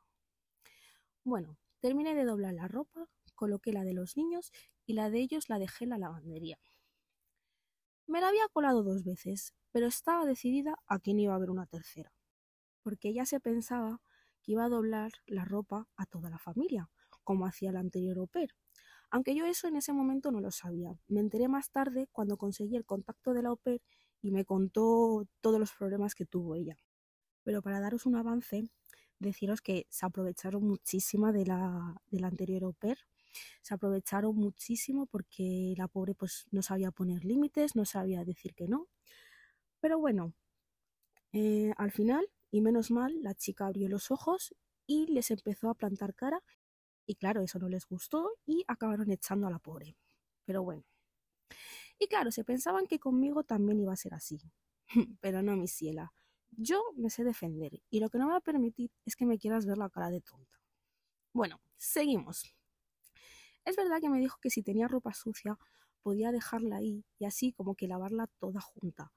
Bueno, 1.22 1.58
terminé 1.80 2.14
de 2.14 2.24
doblar 2.24 2.54
la 2.54 2.68
ropa, 2.68 3.08
coloqué 3.34 3.72
la 3.72 3.84
de 3.84 3.94
los 3.94 4.16
niños 4.16 4.52
y 4.86 4.94
la 4.94 5.10
de 5.10 5.20
ellos 5.20 5.48
la 5.48 5.58
dejé 5.58 5.84
en 5.84 5.90
la 5.90 5.98
lavandería. 5.98 6.58
Me 8.06 8.20
la 8.20 8.28
había 8.28 8.48
colado 8.52 8.82
dos 8.82 9.02
veces, 9.04 9.54
pero 9.72 9.86
estaba 9.86 10.26
decidida 10.26 10.76
a 10.86 10.98
que 10.98 11.14
no 11.14 11.20
iba 11.20 11.32
a 11.32 11.36
haber 11.36 11.50
una 11.50 11.66
tercera, 11.66 12.12
porque 12.82 13.08
ella 13.08 13.24
se 13.24 13.40
pensaba 13.40 14.00
que 14.42 14.52
iba 14.52 14.64
a 14.64 14.68
doblar 14.68 15.12
la 15.26 15.44
ropa 15.44 15.88
a 15.96 16.04
toda 16.04 16.28
la 16.28 16.38
familia, 16.38 16.90
como 17.24 17.46
hacía 17.46 17.72
la 17.72 17.80
anterior 17.80 18.18
au 18.18 18.28
Aunque 19.10 19.34
yo 19.34 19.46
eso 19.46 19.68
en 19.68 19.76
ese 19.76 19.92
momento 19.92 20.30
no 20.30 20.40
lo 20.40 20.50
sabía. 20.50 20.92
Me 21.08 21.20
enteré 21.20 21.48
más 21.48 21.70
tarde 21.70 22.08
cuando 22.12 22.36
conseguí 22.36 22.76
el 22.76 22.84
contacto 22.84 23.32
de 23.32 23.42
la 23.42 23.48
au 23.48 23.60
y 24.20 24.30
me 24.30 24.44
contó 24.44 25.26
todos 25.40 25.58
los 25.58 25.72
problemas 25.72 26.14
que 26.14 26.26
tuvo 26.26 26.54
ella. 26.54 26.78
Pero 27.42 27.62
para 27.62 27.80
daros 27.80 28.06
un 28.06 28.16
avance, 28.16 28.64
deciros 29.18 29.60
que 29.62 29.86
se 29.88 30.06
aprovecharon 30.06 30.62
muchísimo 30.62 31.32
de 31.32 31.46
la, 31.46 31.96
de 32.10 32.20
la 32.20 32.28
anterior 32.28 32.64
au 32.64 32.74
se 33.62 33.74
aprovecharon 33.74 34.36
muchísimo 34.36 35.06
porque 35.06 35.74
la 35.76 35.88
pobre 35.88 36.14
pues 36.14 36.46
no 36.50 36.62
sabía 36.62 36.90
poner 36.90 37.24
límites, 37.24 37.76
no 37.76 37.84
sabía 37.84 38.24
decir 38.24 38.54
que 38.54 38.68
no. 38.68 38.88
Pero 39.80 39.98
bueno, 39.98 40.34
eh, 41.32 41.72
al 41.76 41.90
final, 41.90 42.26
y 42.50 42.60
menos 42.60 42.90
mal, 42.90 43.22
la 43.22 43.34
chica 43.34 43.66
abrió 43.66 43.88
los 43.88 44.10
ojos 44.10 44.54
y 44.86 45.06
les 45.12 45.30
empezó 45.30 45.68
a 45.70 45.74
plantar 45.74 46.14
cara. 46.14 46.42
Y 47.06 47.16
claro, 47.16 47.42
eso 47.42 47.58
no 47.58 47.68
les 47.68 47.86
gustó 47.86 48.30
y 48.46 48.64
acabaron 48.68 49.10
echando 49.10 49.46
a 49.46 49.50
la 49.50 49.58
pobre. 49.58 49.96
Pero 50.44 50.62
bueno. 50.62 50.84
Y 51.98 52.06
claro, 52.06 52.30
se 52.30 52.44
pensaban 52.44 52.86
que 52.86 52.98
conmigo 52.98 53.44
también 53.44 53.80
iba 53.80 53.92
a 53.92 53.96
ser 53.96 54.14
así. 54.14 54.40
Pero 55.20 55.42
no, 55.42 55.56
mi 55.56 55.68
ciela. 55.68 56.12
Yo 56.50 56.82
me 56.96 57.10
sé 57.10 57.24
defender 57.24 57.80
y 57.90 58.00
lo 58.00 58.08
que 58.10 58.18
no 58.18 58.26
me 58.26 58.32
va 58.32 58.38
a 58.38 58.40
permitir 58.40 58.92
es 59.04 59.16
que 59.16 59.26
me 59.26 59.38
quieras 59.38 59.66
ver 59.66 59.78
la 59.78 59.90
cara 59.90 60.10
de 60.10 60.20
tonta. 60.20 60.60
Bueno, 61.32 61.60
seguimos. 61.76 62.54
Es 63.64 63.76
verdad 63.76 64.00
que 64.00 64.10
me 64.10 64.18
dijo 64.18 64.38
que 64.40 64.50
si 64.50 64.62
tenía 64.62 64.88
ropa 64.88 65.14
sucia 65.14 65.58
podía 66.02 66.32
dejarla 66.32 66.76
ahí 66.76 67.04
y 67.18 67.24
así 67.24 67.52
como 67.52 67.74
que 67.74 67.88
lavarla 67.88 68.26
toda 68.38 68.60
junta. 68.60 69.12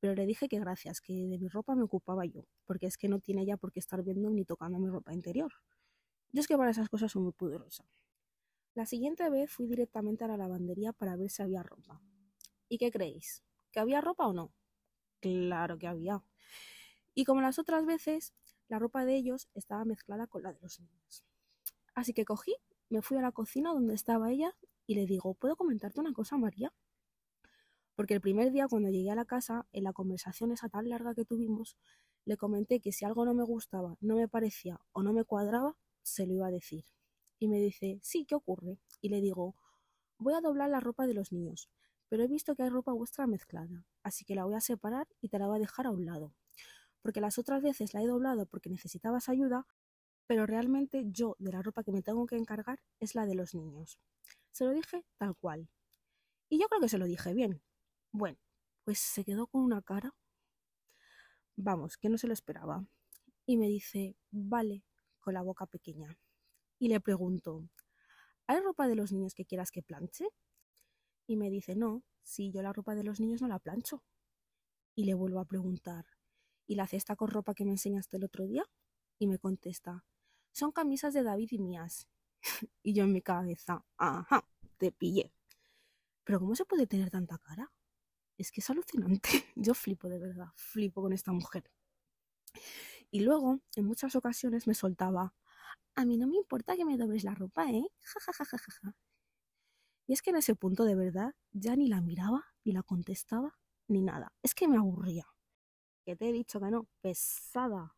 Pero 0.00 0.14
le 0.14 0.26
dije 0.26 0.48
que 0.48 0.58
gracias, 0.58 1.00
que 1.00 1.12
de 1.12 1.38
mi 1.38 1.48
ropa 1.48 1.76
me 1.76 1.84
ocupaba 1.84 2.24
yo, 2.26 2.44
porque 2.66 2.86
es 2.86 2.98
que 2.98 3.08
no 3.08 3.20
tiene 3.20 3.46
ya 3.46 3.56
por 3.56 3.70
qué 3.70 3.78
estar 3.78 4.02
viendo 4.02 4.30
ni 4.30 4.44
tocando 4.44 4.80
mi 4.80 4.88
ropa 4.88 5.14
interior. 5.14 5.52
Yo 6.32 6.40
es 6.40 6.48
que 6.48 6.56
para 6.56 6.70
esas 6.70 6.88
cosas 6.88 7.12
soy 7.12 7.22
muy 7.22 7.32
poderosa. 7.32 7.84
La 8.74 8.86
siguiente 8.86 9.30
vez 9.30 9.52
fui 9.52 9.66
directamente 9.66 10.24
a 10.24 10.28
la 10.28 10.36
lavandería 10.36 10.92
para 10.92 11.14
ver 11.14 11.30
si 11.30 11.42
había 11.42 11.62
ropa. 11.62 12.00
¿Y 12.68 12.78
qué 12.78 12.90
creéis? 12.90 13.44
¿Que 13.70 13.78
había 13.78 14.00
ropa 14.00 14.26
o 14.26 14.32
no? 14.32 14.52
Claro 15.20 15.78
que 15.78 15.86
había. 15.86 16.24
Y 17.14 17.24
como 17.24 17.40
las 17.42 17.58
otras 17.58 17.86
veces, 17.86 18.34
la 18.68 18.78
ropa 18.78 19.04
de 19.04 19.14
ellos 19.14 19.48
estaba 19.54 19.84
mezclada 19.84 20.26
con 20.26 20.42
la 20.42 20.52
de 20.52 20.60
los 20.60 20.80
niños. 20.80 21.24
Así 21.94 22.12
que 22.14 22.24
cogí 22.24 22.56
me 22.92 23.00
fui 23.00 23.16
a 23.16 23.22
la 23.22 23.32
cocina 23.32 23.72
donde 23.72 23.94
estaba 23.94 24.30
ella 24.30 24.54
y 24.86 24.96
le 24.96 25.06
digo, 25.06 25.32
¿puedo 25.32 25.56
comentarte 25.56 25.98
una 25.98 26.12
cosa, 26.12 26.36
María? 26.36 26.74
Porque 27.94 28.12
el 28.12 28.20
primer 28.20 28.52
día 28.52 28.68
cuando 28.68 28.90
llegué 28.90 29.10
a 29.10 29.14
la 29.14 29.24
casa, 29.24 29.66
en 29.72 29.84
la 29.84 29.94
conversación 29.94 30.52
esa 30.52 30.68
tan 30.68 30.90
larga 30.90 31.14
que 31.14 31.24
tuvimos, 31.24 31.78
le 32.26 32.36
comenté 32.36 32.80
que 32.80 32.92
si 32.92 33.06
algo 33.06 33.24
no 33.24 33.32
me 33.32 33.44
gustaba, 33.44 33.96
no 34.00 34.16
me 34.16 34.28
parecía 34.28 34.78
o 34.92 35.02
no 35.02 35.14
me 35.14 35.24
cuadraba, 35.24 35.78
se 36.02 36.26
lo 36.26 36.34
iba 36.34 36.48
a 36.48 36.50
decir. 36.50 36.84
Y 37.38 37.48
me 37.48 37.60
dice, 37.60 37.98
sí, 38.02 38.26
¿qué 38.26 38.34
ocurre? 38.34 38.78
Y 39.00 39.08
le 39.08 39.22
digo, 39.22 39.56
voy 40.18 40.34
a 40.34 40.42
doblar 40.42 40.68
la 40.68 40.80
ropa 40.80 41.06
de 41.06 41.14
los 41.14 41.32
niños, 41.32 41.70
pero 42.10 42.24
he 42.24 42.28
visto 42.28 42.54
que 42.54 42.62
hay 42.62 42.68
ropa 42.68 42.92
vuestra 42.92 43.26
mezclada, 43.26 43.86
así 44.02 44.26
que 44.26 44.34
la 44.34 44.44
voy 44.44 44.54
a 44.54 44.60
separar 44.60 45.08
y 45.22 45.30
te 45.30 45.38
la 45.38 45.46
voy 45.46 45.56
a 45.56 45.60
dejar 45.60 45.86
a 45.86 45.90
un 45.90 46.04
lado. 46.04 46.34
Porque 47.00 47.22
las 47.22 47.38
otras 47.38 47.62
veces 47.62 47.94
la 47.94 48.02
he 48.02 48.06
doblado 48.06 48.44
porque 48.44 48.68
necesitabas 48.68 49.30
ayuda, 49.30 49.66
pero 50.26 50.46
realmente 50.46 51.04
yo 51.06 51.36
de 51.38 51.52
la 51.52 51.62
ropa 51.62 51.82
que 51.82 51.92
me 51.92 52.02
tengo 52.02 52.26
que 52.26 52.36
encargar 52.36 52.80
es 53.00 53.14
la 53.14 53.26
de 53.26 53.34
los 53.34 53.54
niños. 53.54 53.98
Se 54.50 54.64
lo 54.64 54.72
dije 54.72 55.04
tal 55.18 55.36
cual. 55.36 55.68
Y 56.48 56.60
yo 56.60 56.68
creo 56.68 56.80
que 56.80 56.88
se 56.88 56.98
lo 56.98 57.06
dije 57.06 57.32
bien. 57.32 57.62
Bueno, 58.12 58.38
pues 58.84 58.98
se 58.98 59.24
quedó 59.24 59.46
con 59.46 59.62
una 59.62 59.82
cara. 59.82 60.14
Vamos, 61.56 61.96
que 61.96 62.08
no 62.08 62.18
se 62.18 62.26
lo 62.26 62.32
esperaba. 62.32 62.84
Y 63.46 63.56
me 63.56 63.68
dice, 63.68 64.16
vale, 64.30 64.84
con 65.20 65.34
la 65.34 65.42
boca 65.42 65.66
pequeña. 65.66 66.18
Y 66.78 66.88
le 66.88 67.00
pregunto, 67.00 67.68
¿hay 68.46 68.60
ropa 68.60 68.88
de 68.88 68.96
los 68.96 69.12
niños 69.12 69.34
que 69.34 69.44
quieras 69.44 69.70
que 69.70 69.82
planche? 69.82 70.28
Y 71.26 71.36
me 71.36 71.48
dice, 71.50 71.76
no, 71.76 72.02
si 72.22 72.50
yo 72.50 72.62
la 72.62 72.72
ropa 72.72 72.94
de 72.94 73.04
los 73.04 73.20
niños 73.20 73.40
no 73.40 73.48
la 73.48 73.58
plancho. 73.58 74.02
Y 74.94 75.04
le 75.04 75.14
vuelvo 75.14 75.40
a 75.40 75.46
preguntar, 75.46 76.04
¿y 76.66 76.74
la 76.74 76.86
cesta 76.86 77.16
con 77.16 77.28
ropa 77.28 77.54
que 77.54 77.64
me 77.64 77.72
enseñaste 77.72 78.16
el 78.16 78.24
otro 78.24 78.46
día? 78.46 78.64
Y 79.22 79.28
me 79.28 79.38
contesta, 79.38 80.04
son 80.50 80.72
camisas 80.72 81.14
de 81.14 81.22
David 81.22 81.52
y 81.52 81.58
mías. 81.60 82.08
y 82.82 82.92
yo 82.92 83.04
en 83.04 83.12
mi 83.12 83.22
cabeza, 83.22 83.84
ajá, 83.96 84.44
te 84.78 84.90
pillé. 84.90 85.32
Pero 86.24 86.40
¿cómo 86.40 86.56
se 86.56 86.64
puede 86.64 86.88
tener 86.88 87.08
tanta 87.08 87.38
cara? 87.38 87.70
Es 88.36 88.50
que 88.50 88.60
es 88.60 88.68
alucinante. 88.68 89.28
Yo 89.54 89.74
flipo 89.74 90.08
de 90.08 90.18
verdad, 90.18 90.48
flipo 90.56 91.02
con 91.02 91.12
esta 91.12 91.30
mujer. 91.30 91.70
Y 93.12 93.20
luego, 93.20 93.60
en 93.76 93.84
muchas 93.84 94.16
ocasiones 94.16 94.66
me 94.66 94.74
soltaba, 94.74 95.36
a 95.94 96.04
mí 96.04 96.18
no 96.18 96.26
me 96.26 96.34
importa 96.34 96.74
que 96.74 96.84
me 96.84 96.96
dobles 96.96 97.22
la 97.22 97.36
ropa, 97.36 97.70
¿eh? 97.70 97.86
Ja, 98.00 98.20
ja, 98.26 98.32
ja, 98.44 98.58
ja, 98.58 98.72
ja. 98.82 98.96
Y 100.08 100.14
es 100.14 100.22
que 100.22 100.30
en 100.30 100.36
ese 100.38 100.56
punto 100.56 100.82
de 100.84 100.96
verdad 100.96 101.36
ya 101.52 101.76
ni 101.76 101.86
la 101.86 102.00
miraba, 102.00 102.44
ni 102.64 102.72
la 102.72 102.82
contestaba, 102.82 103.56
ni 103.86 104.02
nada. 104.02 104.32
Es 104.42 104.52
que 104.52 104.66
me 104.66 104.78
aburría. 104.78 105.28
Que 106.04 106.16
te 106.16 106.28
he 106.28 106.32
dicho 106.32 106.58
que 106.58 106.72
no, 106.72 106.88
pesada. 107.00 107.94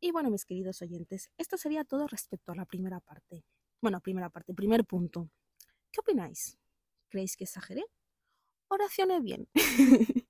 Y 0.00 0.10
bueno, 0.12 0.30
mis 0.30 0.44
queridos 0.44 0.82
oyentes, 0.82 1.30
esto 1.36 1.56
sería 1.56 1.84
todo 1.84 2.06
respecto 2.06 2.52
a 2.52 2.54
la 2.54 2.64
primera 2.64 3.00
parte. 3.00 3.44
Bueno, 3.80 4.00
primera 4.00 4.30
parte, 4.30 4.54
primer 4.54 4.84
punto. 4.84 5.30
¿Qué 5.90 6.00
opináis? 6.00 6.58
¿Creéis 7.08 7.36
que 7.36 7.44
exageré? 7.44 7.84
Oracioné 8.68 9.20
bien. 9.20 9.48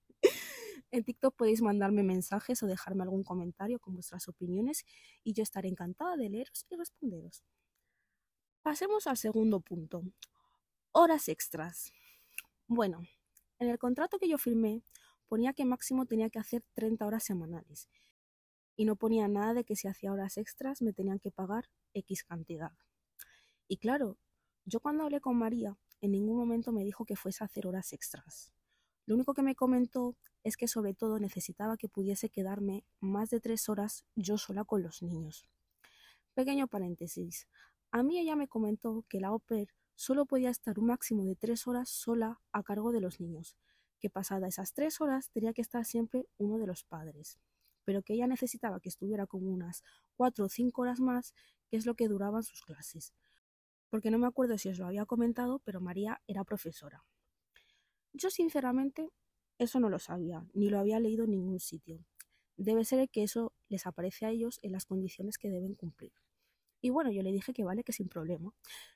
en 0.90 1.04
TikTok 1.04 1.36
podéis 1.36 1.62
mandarme 1.62 2.02
mensajes 2.02 2.62
o 2.62 2.66
dejarme 2.66 3.02
algún 3.02 3.22
comentario 3.22 3.78
con 3.78 3.94
vuestras 3.94 4.28
opiniones 4.28 4.84
y 5.22 5.32
yo 5.34 5.42
estaré 5.42 5.68
encantada 5.68 6.16
de 6.16 6.30
leeros 6.30 6.66
y 6.70 6.76
responderos. 6.76 7.44
Pasemos 8.62 9.06
al 9.06 9.16
segundo 9.16 9.60
punto. 9.60 10.02
Horas 10.92 11.28
extras. 11.28 11.92
Bueno, 12.66 13.02
en 13.58 13.68
el 13.68 13.78
contrato 13.78 14.18
que 14.18 14.28
yo 14.28 14.38
firmé 14.38 14.82
ponía 15.28 15.52
que 15.52 15.64
máximo 15.64 16.06
tenía 16.06 16.30
que 16.30 16.38
hacer 16.38 16.64
30 16.74 17.06
horas 17.06 17.24
semanales 17.24 17.88
y 18.80 18.86
no 18.86 18.96
ponía 18.96 19.28
nada 19.28 19.52
de 19.52 19.64
que 19.64 19.76
si 19.76 19.88
hacía 19.88 20.10
horas 20.10 20.38
extras 20.38 20.80
me 20.80 20.94
tenían 20.94 21.18
que 21.18 21.30
pagar 21.30 21.68
X 21.92 22.24
cantidad. 22.24 22.72
Y 23.68 23.76
claro, 23.76 24.16
Yo 24.64 24.80
cuando 24.80 25.04
hablé 25.04 25.20
con 25.20 25.36
María, 25.36 25.76
en 26.00 26.12
ningún 26.12 26.38
momento 26.38 26.72
me 26.72 26.82
dijo 26.82 27.04
que 27.04 27.14
fuese 27.14 27.44
a 27.44 27.46
hacer 27.46 27.66
horas 27.66 27.92
extras. 27.92 28.54
Lo 29.04 29.16
único 29.16 29.34
que 29.34 29.42
me 29.42 29.54
comentó 29.54 30.16
es 30.44 30.56
que 30.56 30.66
sobre 30.66 30.94
todo 30.94 31.18
necesitaba 31.18 31.76
que 31.76 31.90
pudiese 31.90 32.30
quedarme 32.30 32.86
más 33.00 33.28
de 33.28 33.40
tres 33.40 33.68
horas 33.68 34.06
yo 34.16 34.38
sola 34.38 34.64
con 34.64 34.82
los 34.82 35.02
niños. 35.02 35.46
Pequeño 36.32 36.66
paréntesis. 36.66 37.48
A 37.90 38.02
mí 38.02 38.18
ella 38.18 38.34
me 38.34 38.48
comentó 38.48 39.04
que 39.10 39.20
la 39.20 39.34
OPER 39.34 39.68
solo 39.94 40.24
podía 40.24 40.48
estar 40.48 40.78
un 40.78 40.86
máximo 40.86 41.26
de 41.26 41.36
tres 41.36 41.66
horas 41.66 41.90
sola 41.90 42.40
a 42.50 42.62
cargo 42.62 42.92
de 42.92 43.02
los 43.02 43.20
niños, 43.20 43.58
que 43.98 44.08
pasada 44.08 44.48
esas 44.48 44.72
tres 44.72 45.02
horas 45.02 45.28
tenía 45.28 45.52
que 45.52 45.60
estar 45.60 45.84
siempre 45.84 46.30
uno 46.38 46.56
de 46.56 46.66
los 46.66 46.82
padres, 46.82 47.38
pero 47.90 48.02
que 48.02 48.14
ella 48.14 48.28
necesitaba 48.28 48.78
que 48.78 48.88
estuviera 48.88 49.26
como 49.26 49.50
unas 49.50 49.82
cuatro 50.14 50.44
o 50.44 50.48
cinco 50.48 50.82
horas 50.82 51.00
más, 51.00 51.34
que 51.68 51.76
es 51.76 51.86
lo 51.86 51.96
que 51.96 52.06
duraban 52.06 52.44
sus 52.44 52.62
clases. 52.62 53.12
Porque 53.88 54.12
no 54.12 54.18
me 54.18 54.28
acuerdo 54.28 54.56
si 54.58 54.68
os 54.68 54.78
lo 54.78 54.86
había 54.86 55.06
comentado, 55.06 55.58
pero 55.64 55.80
María 55.80 56.22
era 56.28 56.44
profesora. 56.44 57.02
Yo 58.12 58.30
sinceramente 58.30 59.10
eso 59.58 59.80
no 59.80 59.88
lo 59.88 59.98
sabía, 59.98 60.46
ni 60.54 60.70
lo 60.70 60.78
había 60.78 61.00
leído 61.00 61.24
en 61.24 61.32
ningún 61.32 61.58
sitio. 61.58 62.06
Debe 62.56 62.84
ser 62.84 63.08
que 63.08 63.24
eso 63.24 63.52
les 63.68 63.88
aparece 63.88 64.24
a 64.24 64.30
ellos 64.30 64.60
en 64.62 64.70
las 64.70 64.86
condiciones 64.86 65.36
que 65.36 65.50
deben 65.50 65.74
cumplir. 65.74 66.12
Y 66.80 66.90
bueno, 66.90 67.10
yo 67.10 67.24
le 67.24 67.32
dije 67.32 67.52
que 67.52 67.64
vale, 67.64 67.82
que 67.82 67.92
sin 67.92 68.08
problema, 68.08 68.54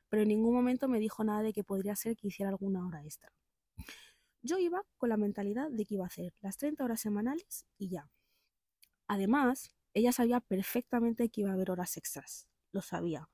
pero 0.08 0.22
en 0.22 0.28
ningún 0.28 0.54
momento 0.54 0.86
me 0.86 1.00
dijo 1.00 1.24
nada 1.24 1.42
de 1.42 1.52
que 1.52 1.64
podría 1.64 1.96
ser 1.96 2.16
que 2.16 2.28
hiciera 2.28 2.50
alguna 2.50 2.86
hora 2.86 3.02
extra. 3.02 3.32
Yo 4.40 4.56
iba 4.58 4.84
con 4.98 5.08
la 5.08 5.16
mentalidad 5.16 5.68
de 5.72 5.84
que 5.84 5.94
iba 5.94 6.04
a 6.04 6.06
hacer 6.06 6.32
las 6.42 6.58
30 6.58 6.84
horas 6.84 7.00
semanales 7.00 7.66
y 7.76 7.88
ya. 7.88 8.08
Además, 9.06 9.74
ella 9.92 10.12
sabía 10.12 10.40
perfectamente 10.40 11.28
que 11.28 11.42
iba 11.42 11.50
a 11.50 11.54
haber 11.54 11.70
horas 11.70 11.96
extras. 11.96 12.48
Lo 12.72 12.82
sabía, 12.82 13.28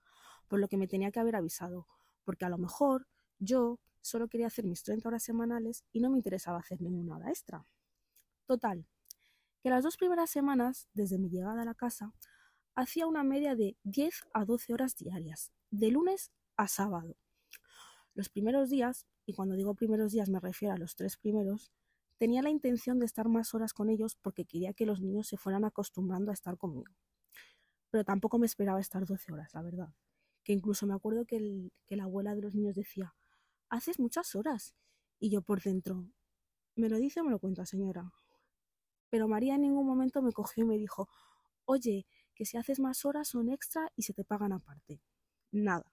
por 0.48 0.61
lo 0.61 0.68
que 0.68 0.76
me 0.76 0.88
tenía 0.88 1.11
que 1.11 1.20
haber 1.20 1.37
avisado, 1.37 1.87
porque 2.24 2.44
a 2.44 2.48
lo 2.48 2.59
mejor 2.59 3.06
yo 3.38 3.80
solo 4.00 4.28
quería 4.28 4.46
hacer 4.46 4.66
mis 4.66 4.83
30 4.83 5.09
horas 5.09 5.22
semanales 5.22 5.85
y 5.92 6.00
no 6.00 6.11
me 6.11 6.18
interesaba 6.18 6.59
hacer 6.59 6.80
ninguna 6.80 7.16
hora 7.16 7.30
extra. 7.30 7.64
Total, 8.46 8.87
que 9.62 9.70
las 9.70 9.85
dos 9.85 9.96
primeras 9.96 10.30
semanas, 10.30 10.88
desde 10.92 11.18
mi 11.18 11.28
llegada 11.28 11.62
a 11.62 11.64
la 11.64 11.74
casa, 11.74 12.12
hacía 12.74 13.06
una 13.06 13.24
media 13.24 13.54
de 13.54 13.76
10 13.85 14.24
a 14.33 14.44
12 14.44 14.72
horas 14.72 14.96
diarias, 14.96 15.52
de 15.70 15.90
lunes 15.90 16.33
a 16.56 16.68
sábado. 16.68 17.16
Los 18.14 18.28
primeros 18.28 18.68
días 18.70 19.06
y 19.30 19.33
cuando 19.33 19.54
digo 19.54 19.74
primeros 19.74 20.11
días 20.11 20.28
me 20.28 20.40
refiero 20.40 20.74
a 20.74 20.78
los 20.78 20.96
tres 20.96 21.16
primeros, 21.16 21.70
tenía 22.20 22.42
la 22.42 22.50
intención 22.50 22.98
de 22.98 23.06
estar 23.06 23.30
más 23.30 23.54
horas 23.54 23.72
con 23.72 23.88
ellos 23.88 24.14
porque 24.14 24.44
quería 24.44 24.74
que 24.74 24.85
los 24.85 25.00
niños 25.00 25.26
se 25.26 25.38
fueran 25.38 25.64
acostumbrando 25.64 26.30
a 26.30 26.35
estar 26.35 26.59
conmigo. 26.59 26.92
Pero 27.88 28.04
tampoco 28.04 28.38
me 28.38 28.44
esperaba 28.44 28.78
estar 28.78 29.06
12 29.06 29.33
horas, 29.33 29.54
la 29.54 29.62
verdad. 29.62 29.94
Que 30.44 30.52
incluso 30.52 30.87
me 30.87 30.92
acuerdo 30.92 31.24
que, 31.24 31.72
que 31.87 31.96
la 31.96 32.04
abuela 32.04 32.35
de 32.35 32.42
los 32.42 32.54
niños 32.54 32.74
decía, 32.76 33.14
haces 33.70 33.98
muchas 33.98 34.35
horas. 34.35 34.74
Y 35.18 35.30
yo 35.30 35.40
por 35.40 35.62
dentro, 35.62 36.11
¿me 36.76 36.90
lo 36.90 36.98
dice 36.98 37.22
o 37.22 37.24
me 37.24 37.30
lo 37.30 37.38
cuenta, 37.38 37.64
señora? 37.64 38.12
Pero 39.09 39.26
María 39.26 39.54
en 39.54 39.62
ningún 39.62 39.87
momento 39.87 40.20
me 40.20 40.33
cogió 40.33 40.64
y 40.64 40.66
me 40.66 40.76
dijo, 40.76 41.09
oye, 41.64 42.06
que 42.35 42.44
si 42.44 42.59
haces 42.59 42.80
más 42.80 43.06
horas 43.06 43.28
son 43.28 43.48
extra 43.48 43.90
y 43.96 44.02
se 44.02 44.12
te 44.12 44.24
pagan 44.24 44.52
aparte. 44.52 45.00
Nada. 45.52 45.90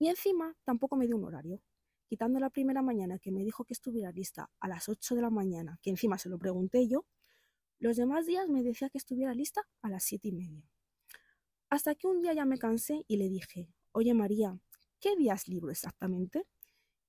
Y 0.00 0.08
encima 0.08 0.56
tampoco 0.64 0.96
me 0.96 1.06
dio 1.06 1.16
un 1.16 1.24
horario. 1.24 1.62
Quitando 2.06 2.38
la 2.38 2.50
primera 2.50 2.82
mañana 2.82 3.18
que 3.18 3.32
me 3.32 3.42
dijo 3.42 3.64
que 3.64 3.72
estuviera 3.72 4.12
lista 4.12 4.50
a 4.60 4.68
las 4.68 4.88
8 4.88 5.14
de 5.14 5.22
la 5.22 5.30
mañana, 5.30 5.78
que 5.82 5.90
encima 5.90 6.18
se 6.18 6.28
lo 6.28 6.38
pregunté 6.38 6.86
yo, 6.88 7.04
los 7.78 7.96
demás 7.96 8.26
días 8.26 8.48
me 8.48 8.62
decía 8.62 8.88
que 8.88 8.98
estuviera 8.98 9.34
lista 9.34 9.62
a 9.82 9.90
las 9.90 10.04
siete 10.04 10.28
y 10.28 10.32
media. 10.32 10.70
Hasta 11.68 11.94
que 11.94 12.06
un 12.06 12.22
día 12.22 12.32
ya 12.32 12.44
me 12.44 12.58
cansé 12.58 13.04
y 13.08 13.16
le 13.16 13.28
dije, 13.28 13.68
oye 13.92 14.14
María, 14.14 14.58
¿qué 15.00 15.16
días 15.16 15.48
libro 15.48 15.70
exactamente? 15.70 16.46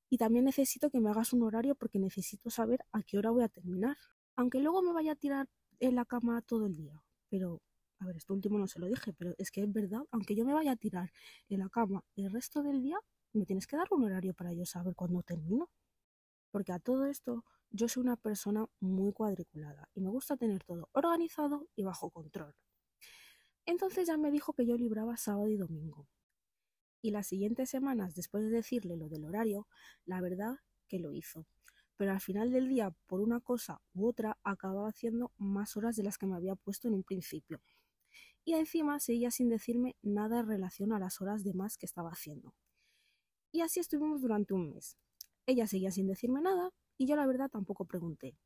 Y 0.09 0.17
también 0.17 0.45
necesito 0.45 0.89
que 0.89 0.99
me 0.99 1.09
hagas 1.09 1.31
un 1.31 1.43
horario 1.43 1.75
porque 1.75 1.99
necesito 1.99 2.49
saber 2.49 2.83
a 2.91 3.03
qué 3.03 3.17
hora 3.17 3.29
voy 3.29 3.43
a 3.43 3.49
terminar. 3.49 3.97
Aunque 4.35 4.59
luego 4.59 4.81
me 4.81 4.93
vaya 4.93 5.13
a 5.13 5.15
tirar 5.15 5.47
en 5.79 5.95
la 5.95 6.05
cama 6.05 6.41
todo 6.41 6.65
el 6.65 6.75
día. 6.75 7.01
Pero 7.29 7.61
a 7.99 8.05
ver, 8.05 8.17
esto 8.17 8.33
último 8.33 8.57
no 8.57 8.67
se 8.67 8.79
lo 8.79 8.87
dije, 8.87 9.13
pero 9.13 9.33
es 9.37 9.51
que 9.51 9.61
es 9.63 9.71
verdad, 9.71 10.01
aunque 10.11 10.35
yo 10.35 10.45
me 10.45 10.53
vaya 10.53 10.73
a 10.73 10.75
tirar 10.75 11.11
en 11.49 11.59
la 11.59 11.69
cama 11.69 12.03
el 12.15 12.31
resto 12.31 12.61
del 12.61 12.81
día, 12.81 12.97
me 13.33 13.45
tienes 13.45 13.67
que 13.67 13.77
dar 13.77 13.87
un 13.91 14.03
horario 14.03 14.33
para 14.33 14.53
yo 14.53 14.65
saber 14.65 14.95
cuándo 14.95 15.21
termino. 15.23 15.69
Porque 16.51 16.71
a 16.71 16.79
todo 16.79 17.05
esto 17.05 17.43
yo 17.69 17.87
soy 17.87 18.03
una 18.03 18.15
persona 18.15 18.65
muy 18.79 19.11
cuadriculada 19.13 19.89
y 19.93 20.01
me 20.01 20.09
gusta 20.09 20.37
tener 20.37 20.63
todo 20.63 20.89
organizado 20.93 21.67
y 21.75 21.83
bajo 21.83 22.09
control. 22.09 22.55
Entonces 23.65 24.07
ya 24.07 24.17
me 24.17 24.31
dijo 24.31 24.53
que 24.53 24.65
yo 24.65 24.77
libraba 24.77 25.17
sábado 25.17 25.49
y 25.49 25.57
domingo. 25.57 26.07
Y 27.01 27.11
las 27.11 27.27
siguientes 27.27 27.69
semanas, 27.69 28.15
después 28.15 28.43
de 28.43 28.49
decirle 28.49 28.97
lo 28.97 29.09
del 29.09 29.25
horario, 29.25 29.67
la 30.05 30.21
verdad 30.21 30.57
que 30.87 30.99
lo 30.99 31.13
hizo. 31.13 31.45
Pero 31.97 32.11
al 32.11 32.21
final 32.21 32.51
del 32.51 32.69
día, 32.69 32.95
por 33.07 33.21
una 33.21 33.39
cosa 33.41 33.81
u 33.93 34.07
otra, 34.07 34.37
acababa 34.43 34.89
haciendo 34.89 35.31
más 35.37 35.75
horas 35.75 35.95
de 35.95 36.03
las 36.03 36.17
que 36.17 36.27
me 36.27 36.35
había 36.35 36.55
puesto 36.55 36.87
en 36.87 36.93
un 36.93 37.03
principio 37.03 37.61
y 38.47 38.53
encima 38.53 38.97
seguía 39.01 39.29
sin 39.29 39.49
decirme 39.49 39.97
nada 40.01 40.39
en 40.39 40.47
relación 40.47 40.93
a 40.93 40.99
las 40.99 41.19
horas 41.19 41.43
de 41.43 41.53
más 41.53 41.77
que 41.77 41.85
estaba 41.85 42.11
haciendo. 42.11 42.55
Y 43.51 43.61
así 43.61 43.79
estuvimos 43.79 44.21
durante 44.21 44.53
un 44.53 44.69
mes. 44.69 44.97
Ella 45.45 45.67
seguía 45.67 45.91
sin 45.91 46.07
decirme 46.07 46.41
nada 46.41 46.71
y 46.97 47.07
yo 47.07 47.15
la 47.15 47.25
verdad 47.25 47.49
tampoco 47.49 47.85
pregunté. 47.85 48.37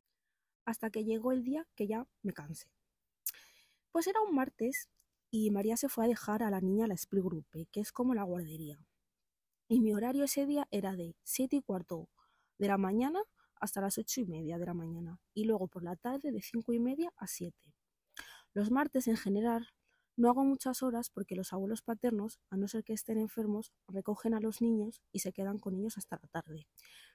Hasta 0.64 0.90
que 0.90 1.04
llegó 1.04 1.32
el 1.32 1.42
día 1.42 1.66
que 1.74 1.86
ya 1.86 2.06
me 2.22 2.32
cansé. 2.32 2.68
Pues 3.90 4.06
era 4.06 4.20
un 4.20 4.34
martes 4.34 4.88
y 5.30 5.50
María 5.50 5.76
se 5.76 5.88
fue 5.88 6.04
a 6.04 6.08
dejar 6.08 6.42
a 6.42 6.50
la 6.50 6.60
niña 6.60 6.84
a 6.84 6.88
la 6.88 6.94
Split 6.94 7.24
Group, 7.24 7.46
que 7.72 7.80
es 7.80 7.90
como 7.90 8.14
la 8.14 8.22
guardería. 8.22 8.78
Y 9.68 9.80
mi 9.80 9.92
horario 9.92 10.24
ese 10.24 10.46
día 10.46 10.68
era 10.70 10.94
de 10.94 11.16
siete 11.22 11.56
y 11.56 11.62
cuarto 11.62 12.08
de 12.58 12.68
la 12.68 12.78
mañana 12.78 13.20
hasta 13.56 13.80
las 13.80 13.98
ocho 13.98 14.20
y 14.20 14.26
media 14.26 14.58
de 14.58 14.66
la 14.66 14.74
mañana 14.74 15.20
y 15.34 15.44
luego 15.44 15.68
por 15.68 15.82
la 15.82 15.96
tarde 15.96 16.32
de 16.32 16.42
cinco 16.42 16.72
y 16.72 16.80
media 16.80 17.12
a 17.16 17.26
siete. 17.26 17.74
Los 18.54 18.70
martes 18.70 19.08
en 19.08 19.16
general 19.16 19.66
no 20.16 20.28
hago 20.28 20.44
muchas 20.44 20.82
horas 20.82 21.10
porque 21.10 21.36
los 21.36 21.52
abuelos 21.52 21.82
paternos, 21.82 22.40
a 22.50 22.56
no 22.56 22.68
ser 22.68 22.84
que 22.84 22.92
estén 22.92 23.18
enfermos, 23.18 23.72
recogen 23.88 24.34
a 24.34 24.40
los 24.40 24.60
niños 24.60 25.02
y 25.12 25.20
se 25.20 25.32
quedan 25.32 25.58
con 25.58 25.74
ellos 25.74 25.98
hasta 25.98 26.18
la 26.20 26.28
tarde. 26.28 26.66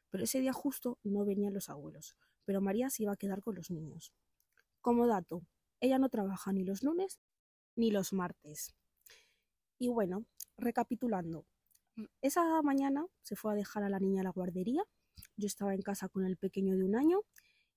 Pero 0.10 0.24
ese 0.24 0.40
día 0.40 0.54
justo 0.54 0.98
no 1.04 1.26
venían 1.26 1.54
los 1.54 1.70
abuelos, 1.70 2.16
pero 2.46 2.62
María 2.62 2.90
se 2.90 3.04
iba 3.04 3.14
a 3.14 3.18
quedar 3.18 3.42
con 3.42 3.56
los 3.56 3.70
niños. 3.70 4.14
Como 4.82 5.06
dato, 5.06 5.44
ella 5.80 6.00
no 6.00 6.10
trabaja 6.10 6.54
ni 6.54 6.64
los 6.64 6.84
lunes 6.84 7.20
ni 7.76 7.92
los 7.92 8.14
martes. 8.14 8.76
Y 9.78 9.90
bueno, 9.90 10.26
recapitulando, 10.58 11.46
esa 12.22 12.62
mañana 12.62 13.06
se 13.22 13.36
fue 13.36 13.54
a 13.54 13.56
dejar 13.56 13.84
a 13.84 13.90
la 13.90 14.00
niña 14.00 14.22
a 14.22 14.24
la 14.24 14.32
guardería, 14.32 14.84
yo 15.36 15.48
estaba 15.48 15.74
en 15.74 15.82
casa 15.82 16.10
con 16.10 16.26
el 16.26 16.38
pequeño 16.38 16.76
de 16.78 16.84
un 16.84 16.96
año 16.96 17.22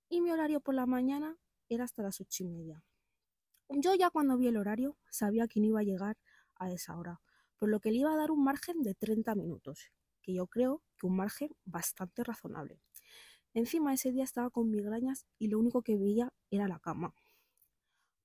y 0.09 0.21
mi 0.21 0.31
horario 0.31 0.61
por 0.61 0.75
la 0.75 0.87
mañana 0.87 1.37
era 1.69 1.85
hasta 1.85 2.03
las 2.03 2.21
ocho 2.21 2.45
y 2.45 2.49
media. 2.49 2.83
Yo 3.73 3.95
ya 3.95 4.11
cuando 4.11 4.37
vi 4.37 4.49
el 4.49 4.57
horario 4.57 4.99
sabía 5.11 5.47
que 5.47 5.61
no 5.61 5.67
iba 5.67 5.81
a 5.81 5.85
llegar 5.85 6.19
a 6.57 6.73
esa 6.73 6.97
hora, 6.97 7.21
por 7.57 7.69
lo 7.69 7.79
que 7.79 7.93
le 7.93 7.99
iba 7.99 8.13
a 8.13 8.17
dar 8.17 8.33
un 8.33 8.43
margen 8.43 8.83
de 8.83 8.95
30 8.95 9.37
minutos, 9.37 9.93
que 10.23 10.35
yo 10.35 10.49
creo 10.49 10.83
que 10.99 11.07
un 11.07 11.15
margen 11.15 11.51
bastante 11.65 12.25
razonable. 12.25 12.81
Encima 13.55 13.95
ese 13.95 14.11
día 14.11 14.25
estaba 14.25 14.51
con 14.51 14.71
migrañas 14.71 15.25
y 15.39 15.47
lo 15.47 15.61
único 15.61 15.83
que 15.83 15.97
veía 15.97 16.33
era 16.51 16.67
la 16.67 16.81
cama. 16.81 17.15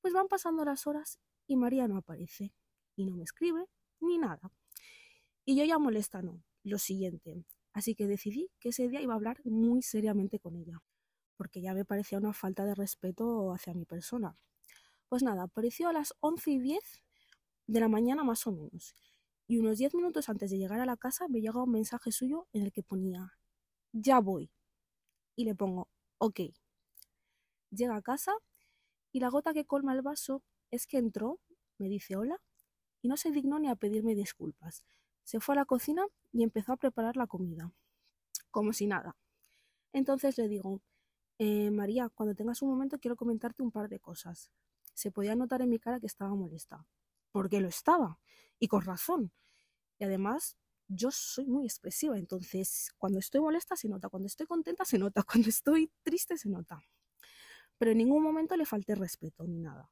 Pues 0.02 0.16
van 0.16 0.28
pasando 0.28 0.66
las 0.66 0.88
horas 0.88 1.20
y 1.46 1.58
María 1.58 1.88
no 1.88 1.98
aparece, 1.98 2.56
y 2.96 3.06
no 3.06 3.16
me 3.16 3.24
escribe, 3.24 3.68
ni 4.00 4.18
nada. 4.18 4.52
Y 5.46 5.56
yo 5.56 5.64
ya 5.64 5.78
molesta 5.78 6.24
no, 6.24 6.44
lo 6.64 6.80
siguiente. 6.80 7.46
Así 7.72 7.94
que 7.94 8.08
decidí 8.08 8.50
que 8.60 8.70
ese 8.70 8.90
día 8.90 9.00
iba 9.00 9.14
a 9.14 9.18
hablar 9.18 9.42
muy 9.46 9.84
seriamente 9.84 10.40
con 10.40 10.56
ella, 10.56 10.82
porque 11.38 11.62
ya 11.62 11.76
me 11.76 11.86
parecía 11.86 12.18
una 12.18 12.34
falta 12.34 12.66
de 12.66 12.74
respeto 12.74 13.54
hacia 13.54 13.76
mi 13.76 13.86
persona. 13.86 14.36
Pues 15.16 15.24
nada, 15.24 15.44
apareció 15.44 15.88
a 15.88 15.94
las 15.94 16.14
once 16.20 16.52
y 16.52 16.60
diez 16.60 17.02
de 17.68 17.80
la 17.80 17.88
mañana 17.88 18.26
más 18.26 18.46
o 18.48 18.52
menos. 18.52 18.94
Y 19.48 19.60
unos 19.60 19.78
diez 19.78 19.96
minutos 19.96 20.28
antes 20.28 20.52
de 20.52 20.58
llegar 20.58 20.82
a 20.82 20.86
la 20.86 20.98
casa 20.98 21.30
me 21.30 21.40
llega 21.40 21.64
un 21.64 21.72
mensaje 21.72 22.12
suyo 22.12 22.50
en 22.52 22.64
el 22.64 22.74
que 22.74 22.84
ponía 22.84 23.32
ya 23.94 24.20
voy. 24.20 24.52
Y 25.38 25.46
le 25.46 25.56
pongo 25.56 25.88
ok. 26.18 26.42
Llega 27.70 27.96
a 27.96 28.02
casa 28.02 28.34
y 29.14 29.22
la 29.22 29.30
gota 29.30 29.54
que 29.54 29.64
colma 29.64 29.94
el 29.94 30.02
vaso 30.02 30.44
es 30.70 30.86
que 30.86 30.98
entró, 30.98 31.40
me 31.78 31.88
dice 31.88 32.18
hola, 32.18 32.42
y 33.02 33.08
no 33.08 33.16
se 33.16 33.32
dignó 33.32 33.58
ni 33.58 33.70
a 33.70 33.78
pedirme 33.78 34.16
disculpas. 34.16 34.84
Se 35.24 35.40
fue 35.40 35.56
a 35.56 35.60
la 35.60 35.66
cocina 35.66 36.06
y 36.34 36.44
empezó 36.44 36.74
a 36.74 36.78
preparar 36.78 37.16
la 37.16 37.28
comida, 37.28 37.72
como 38.52 38.74
si 38.74 38.86
nada. 38.86 39.16
Entonces 39.94 40.38
le 40.38 40.50
digo, 40.50 40.82
eh, 41.40 41.72
María, 41.72 42.10
cuando 42.10 42.36
tengas 42.36 42.62
un 42.62 42.70
momento 42.70 43.00
quiero 43.00 43.16
comentarte 43.16 43.64
un 43.64 43.72
par 43.72 43.88
de 43.88 44.02
cosas 44.02 44.52
se 44.96 45.12
podía 45.12 45.36
notar 45.36 45.62
en 45.62 45.70
mi 45.70 45.78
cara 45.78 46.00
que 46.00 46.08
estaba 46.08 46.34
molesta. 46.34 46.88
Porque 47.32 47.62
lo 47.62 47.68
estaba. 47.68 48.20
Y 48.58 48.68
con 48.68 48.82
razón. 48.82 49.32
Y 50.00 50.06
además, 50.06 50.58
yo 50.88 51.12
soy 51.12 51.46
muy 51.46 51.66
expresiva. 51.66 52.18
Entonces, 52.18 52.92
cuando 52.98 53.20
estoy 53.20 53.42
molesta 53.42 53.76
se 53.76 53.90
nota. 53.90 54.10
Cuando 54.10 54.28
estoy 54.28 54.48
contenta 54.48 54.86
se 54.86 54.98
nota. 54.98 55.24
Cuando 55.30 55.50
estoy 55.50 55.92
triste 56.02 56.38
se 56.38 56.50
nota. 56.50 56.82
Pero 57.78 57.92
en 57.92 57.98
ningún 57.98 58.24
momento 58.24 58.56
le 58.56 58.66
falté 58.66 58.96
respeto 58.96 59.46
ni 59.46 59.60
nada. 59.60 59.92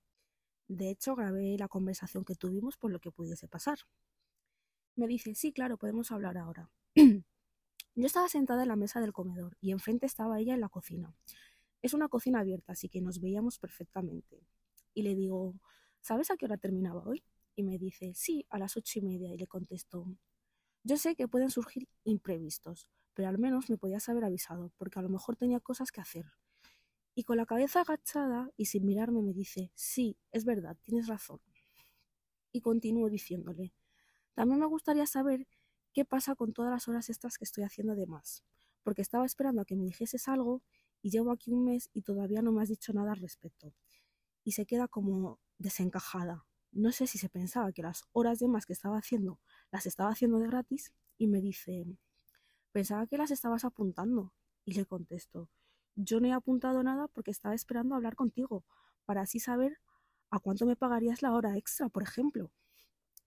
De 0.67 0.89
hecho, 0.89 1.15
grabé 1.15 1.57
la 1.57 1.67
conversación 1.67 2.23
que 2.23 2.35
tuvimos 2.35 2.77
por 2.77 2.91
lo 2.91 2.99
que 2.99 3.11
pudiese 3.11 3.47
pasar. 3.47 3.79
Me 4.95 5.07
dice, 5.07 5.35
sí, 5.35 5.51
claro, 5.51 5.77
podemos 5.77 6.11
hablar 6.11 6.37
ahora. 6.37 6.71
Yo 6.95 8.05
estaba 8.05 8.29
sentada 8.29 8.63
en 8.63 8.69
la 8.69 8.75
mesa 8.75 9.01
del 9.01 9.11
comedor 9.11 9.57
y 9.59 9.71
enfrente 9.71 10.05
estaba 10.05 10.39
ella 10.39 10.53
en 10.53 10.61
la 10.61 10.69
cocina. 10.69 11.13
Es 11.81 11.93
una 11.93 12.07
cocina 12.07 12.39
abierta, 12.39 12.71
así 12.71 12.87
que 12.87 13.01
nos 13.01 13.19
veíamos 13.19 13.59
perfectamente. 13.59 14.47
Y 14.93 15.03
le 15.03 15.15
digo, 15.15 15.55
¿sabes 16.01 16.31
a 16.31 16.37
qué 16.37 16.45
hora 16.45 16.57
terminaba 16.57 17.03
hoy? 17.05 17.23
Y 17.55 17.63
me 17.63 17.77
dice, 17.77 18.13
sí, 18.15 18.45
a 18.49 18.59
las 18.59 18.77
ocho 18.77 18.99
y 18.99 19.01
media. 19.03 19.33
Y 19.33 19.37
le 19.37 19.47
contesto, 19.47 20.05
yo 20.83 20.97
sé 20.97 21.15
que 21.15 21.27
pueden 21.27 21.49
surgir 21.49 21.87
imprevistos, 22.03 22.87
pero 23.13 23.29
al 23.29 23.37
menos 23.37 23.69
me 23.69 23.77
podías 23.77 24.09
haber 24.09 24.25
avisado, 24.25 24.71
porque 24.77 24.99
a 24.99 25.01
lo 25.01 25.09
mejor 25.09 25.35
tenía 25.37 25.59
cosas 25.59 25.91
que 25.91 26.01
hacer. 26.01 26.25
Y 27.15 27.23
con 27.23 27.37
la 27.37 27.45
cabeza 27.45 27.81
agachada 27.81 28.49
y 28.57 28.65
sin 28.65 28.85
mirarme 28.85 29.21
me 29.21 29.33
dice, 29.33 29.71
sí, 29.75 30.17
es 30.31 30.45
verdad, 30.45 30.77
tienes 30.83 31.07
razón. 31.07 31.39
Y 32.51 32.61
continúo 32.61 33.09
diciéndole, 33.09 33.73
también 34.33 34.59
me 34.59 34.65
gustaría 34.67 35.05
saber 35.05 35.47
qué 35.93 36.05
pasa 36.05 36.35
con 36.35 36.53
todas 36.53 36.71
las 36.71 36.87
horas 36.87 37.09
extras 37.09 37.37
que 37.37 37.45
estoy 37.45 37.63
haciendo 37.63 37.95
de 37.95 38.07
más, 38.07 38.43
porque 38.83 39.01
estaba 39.01 39.25
esperando 39.25 39.61
a 39.61 39.65
que 39.65 39.75
me 39.75 39.85
dijeses 39.85 40.27
algo 40.27 40.61
y 41.01 41.09
llevo 41.11 41.31
aquí 41.31 41.51
un 41.51 41.65
mes 41.65 41.89
y 41.93 42.01
todavía 42.01 42.41
no 42.41 42.51
me 42.51 42.63
has 42.63 42.69
dicho 42.69 42.93
nada 42.93 43.11
al 43.11 43.19
respecto. 43.19 43.73
Y 44.43 44.51
se 44.53 44.65
queda 44.65 44.87
como 44.87 45.39
desencajada. 45.57 46.45
No 46.71 46.91
sé 46.91 47.07
si 47.07 47.17
se 47.17 47.29
pensaba 47.29 47.71
que 47.71 47.83
las 47.83 48.03
horas 48.11 48.39
de 48.39 48.47
más 48.47 48.65
que 48.65 48.73
estaba 48.73 48.97
haciendo 48.97 49.39
las 49.71 49.85
estaba 49.85 50.09
haciendo 50.09 50.39
de 50.39 50.47
gratis 50.47 50.93
y 51.17 51.27
me 51.27 51.39
dice, 51.39 51.85
pensaba 52.71 53.07
que 53.07 53.17
las 53.17 53.31
estabas 53.31 53.63
apuntando. 53.63 54.33
Y 54.65 54.73
le 54.73 54.85
contesto, 54.85 55.49
yo 55.95 56.19
no 56.19 56.27
he 56.27 56.31
apuntado 56.31 56.81
nada 56.83 57.07
porque 57.07 57.31
estaba 57.31 57.53
esperando 57.53 57.95
hablar 57.95 58.15
contigo, 58.15 58.63
para 59.05 59.21
así 59.21 59.39
saber 59.39 59.79
a 60.29 60.39
cuánto 60.39 60.65
me 60.65 60.75
pagarías 60.75 61.21
la 61.21 61.33
hora 61.33 61.57
extra, 61.57 61.89
por 61.89 62.03
ejemplo. 62.03 62.51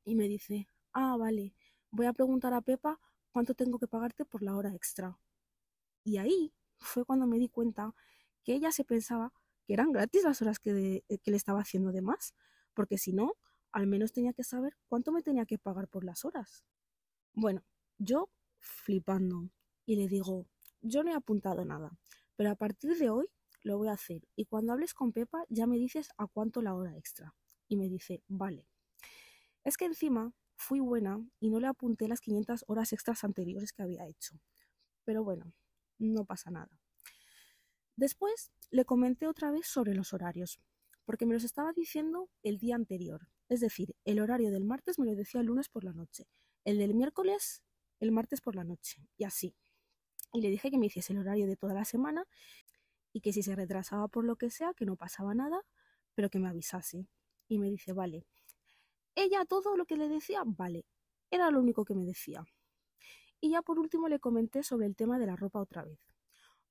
Y 0.05 0.14
me 0.14 0.29
dice, 0.29 0.68
ah, 0.92 1.16
vale, 1.16 1.55
voy 1.90 2.07
a 2.07 2.12
preguntar 2.12 2.55
a 2.55 2.62
Pepa 2.62 2.98
cuánto 3.31 3.55
tengo 3.55 3.79
que 3.79 3.87
pagarte 3.87 4.24
por 4.24 4.42
la 4.42 4.57
hora 4.57 4.74
extra. 4.74 5.18
Y 6.05 6.16
ahí 6.18 6.52
fue 6.79 7.05
cuando 7.05 7.26
me 7.26 7.38
di 7.38 7.48
cuenta 7.48 7.94
que 8.42 8.55
ella 8.55 8.72
se 8.72 8.85
pensaba 8.85 9.33
que 9.66 9.74
eran 9.74 9.92
gratis 9.92 10.22
las 10.22 10.40
horas 10.42 10.59
que, 10.59 11.05
que 11.22 11.31
le 11.31 11.37
estaba 11.37 11.61
haciendo 11.61 11.92
de 11.92 12.02
más, 12.02 12.35
porque 12.72 12.98
si 12.98 13.12
no, 13.12 13.35
al 13.72 13.87
menos 13.87 14.12
tenía 14.12 14.33
que 14.33 14.44
saber 14.44 14.76
cuánto 14.88 15.12
me 15.12 15.22
tenía 15.22 15.44
que 15.44 15.59
pagar 15.59 15.88
por 15.88 16.05
las 16.05 16.24
horas. 16.24 16.64
Bueno, 17.35 17.64
yo 17.98 18.31
flipando 18.59 19.50
y 19.85 19.96
le 19.96 20.09
digo, 20.09 20.46
yo 20.81 21.02
no 21.02 21.11
he 21.11 21.14
apuntado 21.14 21.64
nada, 21.64 21.98
pero 22.37 22.50
a 22.50 22.55
partir 22.55 22.96
de 22.96 23.11
hoy 23.11 23.26
lo 23.62 23.79
voy 23.79 23.88
a 23.88 23.92
hacer 23.92 24.26
y 24.37 24.44
cuando 24.44 24.72
hables 24.72 24.94
con 24.94 25.12
Pepa 25.12 25.44
ya 25.48 25.66
me 25.66 25.76
dices 25.76 26.11
a 26.16 26.26
cuánto 26.26 26.62
la 26.62 26.74
hora 26.74 26.96
extra. 26.96 27.35
Y 27.68 27.76
me 27.76 27.88
dice, 27.88 28.22
vale. 28.29 28.68
Es 29.64 29.76
que 29.76 29.87
encima 29.87 30.33
fui 30.55 30.79
buena 30.79 31.20
y 31.40 31.50
no 31.50 31.59
le 31.59 31.66
apunté 31.66 32.07
las 32.07 32.20
500 32.20 32.64
horas 32.68 32.92
extras 32.92 33.24
anteriores 33.24 33.72
que 33.72 33.83
había 33.83 34.07
hecho. 34.07 34.40
Pero 35.05 35.24
bueno, 35.24 35.52
no 35.98 36.24
pasa 36.24 36.50
nada. 36.50 36.81
Después 37.96 38.52
le 38.70 38.85
comenté 38.85 39.26
otra 39.26 39.50
vez 39.50 39.66
sobre 39.66 39.94
los 39.94 40.12
horarios, 40.12 40.61
porque 41.04 41.26
me 41.26 41.35
los 41.35 41.44
estaba 41.44 41.72
diciendo 41.72 42.28
el 42.42 42.59
día 42.59 42.76
anterior. 42.76 43.28
Es 43.48 43.61
decir, 43.61 43.96
el 44.04 44.20
horario 44.20 44.50
del 44.50 44.64
martes 44.64 44.98
me 44.98 45.06
lo 45.06 45.14
decía 45.14 45.40
el 45.40 45.46
lunes 45.46 45.68
por 45.68 45.85
la 45.85 45.92
noche, 45.92 46.28
el 46.64 46.78
del 46.78 46.94
miércoles 46.94 47.62
el 48.00 48.12
martes 48.12 48.40
por 48.40 48.54
la 48.54 48.64
noche, 48.64 49.02
y 49.16 49.24
así. 49.24 49.54
Y 50.32 50.40
le 50.40 50.50
dije 50.50 50.70
que 50.70 50.78
me 50.78 50.87
hiciese 50.87 51.12
el 51.12 51.20
horario 51.20 51.46
de 51.46 51.56
toda 51.56 51.74
la 51.74 51.85
semana 51.85 52.26
y 53.12 53.20
que 53.20 53.32
si 53.32 53.42
se 53.42 53.56
retrasaba 53.56 54.09
por 54.09 54.24
lo 54.24 54.37
que 54.37 54.50
sea, 54.50 54.74
que 54.74 54.85
no 54.85 54.96
pasaba 54.96 55.35
nada, 55.35 55.62
pero 56.14 56.28
que 56.28 56.38
me 56.38 56.48
avisase. 56.48 57.06
Y 57.48 57.59
me 57.59 57.70
dice, 57.70 57.92
vale. 57.92 58.26
Ella 59.14 59.44
todo 59.46 59.76
lo 59.76 59.87
que 59.87 59.96
le 59.96 60.09
decía, 60.09 60.42
vale. 60.44 60.85
Era 61.30 61.50
lo 61.50 61.61
único 61.61 61.85
que 61.85 61.94
me 61.94 62.04
decía. 62.04 62.44
Y 63.40 63.50
ya 63.50 63.62
por 63.62 63.78
último 63.78 64.09
le 64.09 64.18
comenté 64.18 64.62
sobre 64.62 64.87
el 64.87 64.96
tema 64.96 65.18
de 65.18 65.26
la 65.26 65.37
ropa 65.37 65.61
otra 65.61 65.85
vez, 65.85 65.98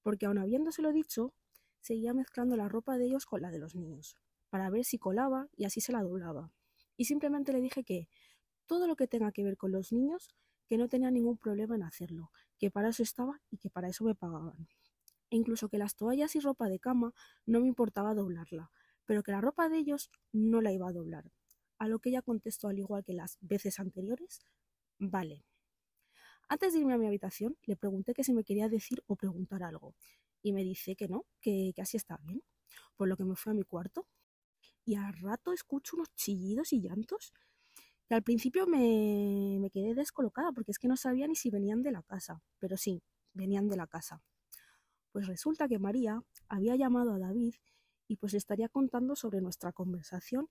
porque 0.05 0.27
aun 0.27 0.37
habiéndoselo 0.37 0.91
dicho, 0.91 1.33
seguía 1.81 2.13
mezclando 2.13 2.55
la 2.55 2.69
ropa 2.69 2.95
de 2.99 3.05
ellos 3.05 3.25
con 3.25 3.41
la 3.41 3.49
de 3.49 3.57
los 3.57 3.73
niños 3.73 4.15
para 4.51 4.69
ver 4.69 4.85
si 4.85 4.99
colaba 4.99 5.49
y 5.57 5.65
así 5.65 5.81
se 5.81 5.91
la 5.91 6.03
doblaba. 6.03 6.51
Y 6.95 7.05
simplemente 7.05 7.51
le 7.51 7.59
dije 7.59 7.83
que 7.83 8.07
todo 8.67 8.85
lo 8.85 8.95
que 8.95 9.07
tenga 9.07 9.31
que 9.31 9.43
ver 9.43 9.57
con 9.57 9.71
los 9.71 9.91
niños, 9.91 10.29
que 10.67 10.77
no 10.77 10.89
tenía 10.89 11.09
ningún 11.09 11.39
problema 11.39 11.73
en 11.75 11.81
hacerlo, 11.81 12.29
que 12.59 12.69
para 12.69 12.89
eso 12.89 13.01
estaba 13.01 13.41
y 13.49 13.57
que 13.57 13.71
para 13.71 13.89
eso 13.89 14.03
me 14.03 14.13
pagaban. 14.13 14.67
E 15.31 15.37
incluso 15.37 15.69
que 15.69 15.79
las 15.79 15.95
toallas 15.95 16.35
y 16.35 16.39
ropa 16.39 16.69
de 16.69 16.79
cama 16.79 17.15
no 17.47 17.61
me 17.61 17.67
importaba 17.67 18.13
doblarla, 18.13 18.69
pero 19.05 19.23
que 19.23 19.31
la 19.31 19.41
ropa 19.41 19.69
de 19.69 19.79
ellos 19.79 20.11
no 20.31 20.61
la 20.61 20.71
iba 20.71 20.87
a 20.87 20.93
doblar. 20.93 21.31
A 21.79 21.87
lo 21.87 21.97
que 21.97 22.09
ella 22.09 22.21
contestó 22.21 22.67
al 22.67 22.77
igual 22.77 23.03
que 23.03 23.13
las 23.13 23.39
veces 23.41 23.79
anteriores, 23.79 24.45
vale. 24.99 25.45
Antes 26.47 26.73
de 26.73 26.79
irme 26.79 26.93
a 26.93 26.97
mi 26.97 27.07
habitación, 27.07 27.57
le 27.65 27.75
pregunté 27.75 28.13
que 28.13 28.23
si 28.23 28.33
me 28.33 28.43
quería 28.43 28.69
decir 28.69 29.03
o 29.07 29.15
preguntar 29.15 29.63
algo, 29.63 29.95
y 30.41 30.53
me 30.53 30.63
dice 30.63 30.95
que 30.95 31.07
no, 31.07 31.25
que, 31.41 31.71
que 31.75 31.81
así 31.81 31.97
está 31.97 32.17
bien. 32.17 32.43
Por 32.95 33.07
lo 33.07 33.17
que 33.17 33.23
me 33.25 33.35
fui 33.35 33.51
a 33.51 33.55
mi 33.55 33.63
cuarto, 33.63 34.07
y 34.85 34.95
al 34.95 35.13
rato 35.13 35.53
escucho 35.53 35.95
unos 35.95 36.13
chillidos 36.15 36.71
y 36.71 36.81
llantos 36.81 37.33
que 38.07 38.13
al 38.15 38.23
principio 38.23 38.67
me, 38.67 39.57
me 39.59 39.69
quedé 39.71 39.95
descolocada 39.95 40.51
porque 40.51 40.71
es 40.71 40.79
que 40.79 40.87
no 40.87 40.95
sabía 40.95 41.27
ni 41.27 41.35
si 41.35 41.49
venían 41.49 41.81
de 41.81 41.91
la 41.91 42.03
casa, 42.03 42.41
pero 42.59 42.77
sí, 42.77 43.01
venían 43.33 43.67
de 43.67 43.77
la 43.77 43.87
casa. 43.87 44.21
Pues 45.11 45.27
resulta 45.27 45.67
que 45.67 45.79
María 45.79 46.21
había 46.47 46.75
llamado 46.75 47.13
a 47.13 47.19
David 47.19 47.55
y 48.07 48.17
pues 48.17 48.33
estaría 48.35 48.69
contando 48.69 49.15
sobre 49.15 49.41
nuestra 49.41 49.71
conversación 49.73 50.49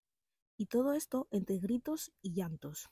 y 0.57 0.67
todo 0.67 0.95
esto 0.95 1.29
entre 1.31 1.59
gritos 1.59 2.13
y 2.23 2.33
llantos. 2.33 2.89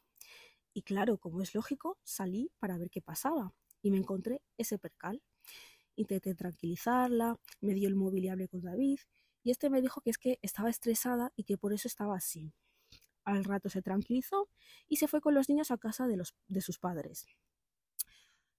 Y 0.74 0.82
claro, 0.82 1.18
como 1.18 1.42
es 1.42 1.54
lógico, 1.54 1.98
salí 2.02 2.50
para 2.58 2.78
ver 2.78 2.90
qué 2.90 3.02
pasaba 3.02 3.52
y 3.82 3.90
me 3.90 3.98
encontré 3.98 4.42
ese 4.56 4.78
percal. 4.78 5.22
Intenté 5.96 6.34
tranquilizarla, 6.34 7.38
me 7.60 7.74
dio 7.74 7.88
el 7.88 7.94
móvil 7.94 8.24
y 8.24 8.28
hablé 8.28 8.48
con 8.48 8.62
David 8.62 8.98
y 9.42 9.50
este 9.50 9.70
me 9.70 9.82
dijo 9.82 10.00
que 10.00 10.10
es 10.10 10.18
que 10.18 10.38
estaba 10.42 10.70
estresada 10.70 11.32
y 11.36 11.44
que 11.44 11.58
por 11.58 11.72
eso 11.72 11.88
estaba 11.88 12.16
así. 12.16 12.52
Al 13.24 13.44
rato 13.44 13.68
se 13.68 13.82
tranquilizó 13.82 14.48
y 14.88 14.96
se 14.96 15.08
fue 15.08 15.20
con 15.20 15.34
los 15.34 15.48
niños 15.48 15.70
a 15.70 15.78
casa 15.78 16.06
de, 16.06 16.16
los, 16.16 16.34
de 16.48 16.60
sus 16.60 16.78
padres. 16.78 17.26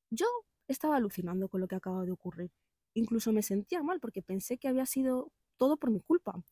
Yo 0.09 0.27
estaba 0.67 0.97
alucinando 0.97 1.49
con 1.49 1.61
lo 1.61 1.67
que 1.67 1.75
acaba 1.75 2.05
de 2.05 2.11
ocurrir. 2.11 2.51
Incluso 2.93 3.31
me 3.31 3.41
sentía 3.41 3.81
mal 3.81 3.99
porque 3.99 4.21
pensé 4.21 4.57
que 4.57 4.67
había 4.67 4.85
sido 4.85 5.31
todo 5.57 5.77
por 5.77 5.89
mi 5.89 5.99
culpa. 5.99 6.43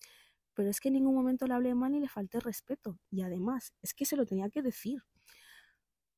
Pero 0.54 0.70
es 0.70 0.80
que 0.80 0.90
en 0.90 0.96
ningún 0.96 1.16
momento 1.16 1.48
le 1.48 1.54
hablé 1.54 1.76
mal 1.76 1.92
ni 1.92 2.00
le 2.00 2.10
falté 2.10 2.40
respeto. 2.40 3.00
Y 3.10 3.22
además, 3.22 3.74
es 3.82 3.94
que 3.94 4.06
se 4.06 4.18
lo 4.18 4.26
tenía 4.26 4.50
que 4.50 4.62
decir. 4.62 5.04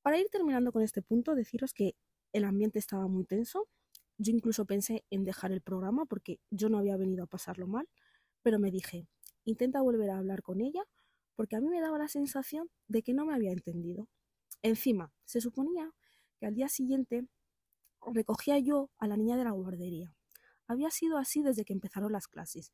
Para 0.03 0.19
ir 0.19 0.27
terminando 0.29 0.71
con 0.71 0.83
este 0.83 1.01
punto, 1.01 1.33
deciros 1.33 1.73
que 1.73 1.95
el 2.33 2.43
ambiente 2.43 2.77
estaba 2.77 3.07
muy 3.07 3.25
tenso. 3.25 3.67
Yo 4.19 4.31
incluso 4.31 4.65
pensé 4.65 5.03
en 5.09 5.23
dejar 5.23 5.51
el 5.51 5.61
programa 5.61 6.05
porque 6.05 6.39
yo 6.51 6.69
no 6.69 6.77
había 6.77 6.97
venido 6.97 7.23
a 7.23 7.27
pasarlo 7.27 7.65
mal 7.65 7.87
pero 8.43 8.59
me 8.59 8.69
dije, 8.69 9.07
intenta 9.45 9.81
volver 9.81 10.11
a 10.11 10.17
hablar 10.17 10.43
con 10.43 10.61
ella 10.61 10.83
porque 11.35 11.55
a 11.55 11.61
mí 11.61 11.69
me 11.69 11.81
daba 11.81 11.97
la 11.97 12.07
sensación 12.07 12.69
de 12.87 13.01
que 13.01 13.13
no 13.13 13.25
me 13.25 13.33
había 13.33 13.51
entendido. 13.51 14.07
Encima, 14.61 15.11
se 15.25 15.41
suponía 15.41 15.91
que 16.37 16.45
al 16.45 16.53
día 16.53 16.69
siguiente 16.69 17.25
recogía 18.13 18.59
yo 18.59 18.91
a 18.99 19.07
la 19.07 19.17
niña 19.17 19.37
de 19.37 19.45
la 19.45 19.51
guardería. 19.51 20.13
Había 20.67 20.91
sido 20.91 21.17
así 21.17 21.41
desde 21.41 21.65
que 21.65 21.73
empezaron 21.73 22.11
las 22.11 22.27
clases. 22.27 22.73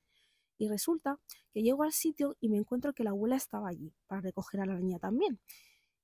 Y 0.57 0.67
resulta 0.67 1.19
que 1.53 1.61
llego 1.61 1.83
al 1.83 1.93
sitio 1.93 2.35
y 2.41 2.49
me 2.49 2.57
encuentro 2.57 2.93
que 2.93 3.03
la 3.03 3.11
abuela 3.11 3.37
estaba 3.37 3.69
allí 3.69 3.93
para 4.07 4.21
recoger 4.21 4.59
a 4.59 4.65
la 4.65 4.77
niña 4.77 4.99
también. 4.99 5.39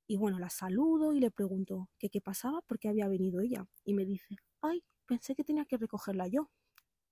Y 0.08 0.18
bueno, 0.18 0.40
la 0.40 0.50
saludo 0.50 1.14
y 1.14 1.20
le 1.20 1.32
pregunto 1.32 1.90
que 1.98 2.10
qué 2.10 2.22
pasaba 2.22 2.62
porque 2.68 2.90
había 2.90 3.08
venido 3.08 3.42
ella. 3.42 3.66
Y 3.84 3.94
me 3.94 4.06
dice, 4.06 4.36
ay, 4.62 4.84
pensé 5.06 5.36
que 5.36 5.44
tenía 5.44 5.66
que 5.66 5.78
recogerla 5.78 6.28
yo. 6.28 6.50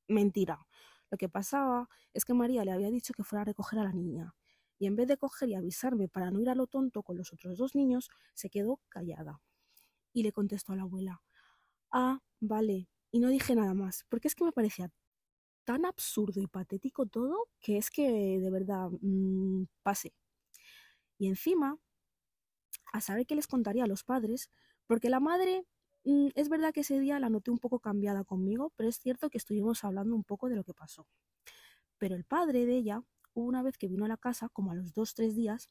Mentira, 0.07 0.59
lo 1.11 1.17
que 1.17 1.29
pasaba 1.29 1.89
es 2.13 2.25
que 2.25 2.33
María 2.33 2.65
le 2.65 2.71
había 2.71 2.89
dicho 2.89 3.13
que 3.13 3.23
fuera 3.23 3.41
a 3.43 3.45
recoger 3.45 3.79
a 3.79 3.83
la 3.83 3.93
niña, 3.93 4.35
y 4.79 4.87
en 4.87 4.95
vez 4.95 5.07
de 5.07 5.17
coger 5.17 5.49
y 5.49 5.55
avisarme 5.55 6.07
para 6.09 6.31
no 6.31 6.41
ir 6.41 6.49
a 6.49 6.55
lo 6.55 6.67
tonto 6.67 7.03
con 7.03 7.17
los 7.17 7.31
otros 7.33 7.57
dos 7.57 7.75
niños, 7.75 8.09
se 8.33 8.49
quedó 8.49 8.81
callada. 8.89 9.39
Y 10.13 10.23
le 10.23 10.31
contestó 10.33 10.73
a 10.73 10.75
la 10.75 10.83
abuela, 10.83 11.21
ah, 11.91 12.19
vale, 12.41 12.89
y 13.11 13.19
no 13.19 13.29
dije 13.29 13.55
nada 13.55 13.73
más, 13.75 14.05
porque 14.09 14.27
es 14.27 14.35
que 14.35 14.43
me 14.45 14.51
parecía 14.51 14.91
tan 15.65 15.85
absurdo 15.85 16.41
y 16.41 16.47
patético 16.47 17.05
todo 17.05 17.47
que 17.61 17.77
es 17.77 17.91
que 17.91 18.39
de 18.39 18.49
verdad 18.51 18.89
mmm, 19.01 19.65
pasé. 19.83 20.13
Y 21.17 21.27
encima, 21.27 21.77
a 22.93 23.01
saber 23.01 23.25
qué 23.25 23.35
les 23.35 23.47
contaría 23.47 23.83
a 23.83 23.87
los 23.87 24.03
padres, 24.05 24.49
porque 24.87 25.09
la 25.09 25.19
madre 25.19 25.65
Mm, 26.05 26.29
es 26.35 26.49
verdad 26.49 26.73
que 26.73 26.81
ese 26.81 26.99
día 26.99 27.19
la 27.19 27.29
noté 27.29 27.49
un 27.51 27.59
poco 27.59 27.79
cambiada 27.79 28.23
conmigo, 28.25 28.71
pero 28.75 28.89
es 28.89 28.97
cierto 28.97 29.29
que 29.29 29.37
estuvimos 29.37 29.83
hablando 29.83 30.15
un 30.15 30.23
poco 30.23 30.49
de 30.49 30.55
lo 30.55 30.63
que 30.63 30.73
pasó. 30.73 31.07
Pero 31.97 32.15
el 32.15 32.25
padre 32.25 32.65
de 32.65 32.77
ella, 32.77 33.03
una 33.33 33.63
vez 33.63 33.77
que 33.77 33.87
vino 33.87 34.05
a 34.05 34.07
la 34.09 34.17
casa, 34.17 34.49
como 34.49 34.71
a 34.71 34.75
los 34.75 34.93
dos, 34.93 35.15
tres 35.15 35.35
días, 35.35 35.69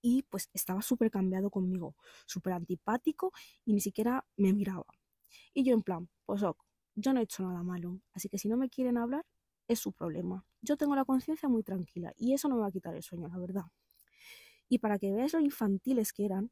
y 0.00 0.22
pues 0.24 0.48
estaba 0.52 0.82
súper 0.82 1.10
cambiado 1.10 1.50
conmigo, 1.50 1.96
súper 2.26 2.52
antipático 2.52 3.32
y 3.64 3.72
ni 3.72 3.80
siquiera 3.80 4.24
me 4.36 4.52
miraba. 4.52 4.86
Y 5.54 5.64
yo 5.64 5.74
en 5.74 5.82
plan, 5.82 6.08
pues 6.26 6.42
ok, 6.42 6.62
yo 6.94 7.12
no 7.12 7.20
he 7.20 7.24
hecho 7.24 7.42
nada 7.44 7.62
malo, 7.62 8.00
así 8.14 8.28
que 8.28 8.38
si 8.38 8.48
no 8.48 8.56
me 8.56 8.70
quieren 8.70 8.98
hablar, 8.98 9.26
es 9.68 9.80
su 9.80 9.92
problema. 9.92 10.46
Yo 10.62 10.76
tengo 10.76 10.96
la 10.96 11.04
conciencia 11.04 11.48
muy 11.48 11.62
tranquila 11.64 12.14
y 12.16 12.34
eso 12.34 12.48
no 12.48 12.56
me 12.56 12.62
va 12.62 12.68
a 12.68 12.72
quitar 12.72 12.94
el 12.94 13.02
sueño, 13.02 13.28
la 13.28 13.38
verdad. 13.38 13.64
Y 14.68 14.78
para 14.78 14.98
que 14.98 15.12
veáis 15.12 15.32
lo 15.32 15.40
infantiles 15.40 16.12
que 16.12 16.24
eran, 16.24 16.50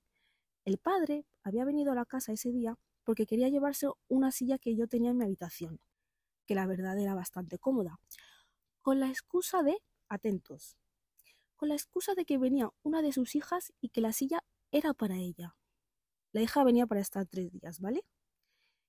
El 0.65 0.79
padre 0.79 1.25
había 1.45 1.65
venido 1.65 1.93
a 1.93 1.95
la 1.95 2.05
casa 2.05 2.33
ese 2.33 2.51
día 2.51 2.77
porque 3.05 3.25
quería 3.25 3.49
llevarse 3.49 3.87
una 4.09 4.33
silla 4.33 4.59
que 4.59 4.75
yo 4.75 4.89
tenía 4.89 5.11
en 5.11 5.19
mi 5.19 5.25
habitación, 5.25 5.79
que 6.45 6.57
la 6.57 6.67
verdad 6.67 6.99
era 6.99 7.15
bastante 7.15 7.57
cómoda, 7.57 8.01
con 8.83 8.99
la 8.99 9.09
excusa 9.09 9.63
de, 9.63 9.79
atentos, 10.09 10.77
con 11.55 11.69
la 11.69 11.77
excusa 11.77 12.15
de 12.15 12.25
que 12.25 12.37
venía 12.37 12.71
una 12.83 13.01
de 13.01 13.13
sus 13.13 13.37
hijas 13.37 13.73
y 13.81 13.91
que 13.91 14.01
la 14.01 14.13
silla 14.13 14.43
era 14.73 14.93
para 14.93 15.19
ella. 15.19 15.57
La 16.33 16.43
hija 16.43 16.65
venía 16.65 16.87
para 16.87 17.01
estar 17.01 17.27
tres 17.27 17.53
días, 17.53 17.81
¿vale? 17.81 18.05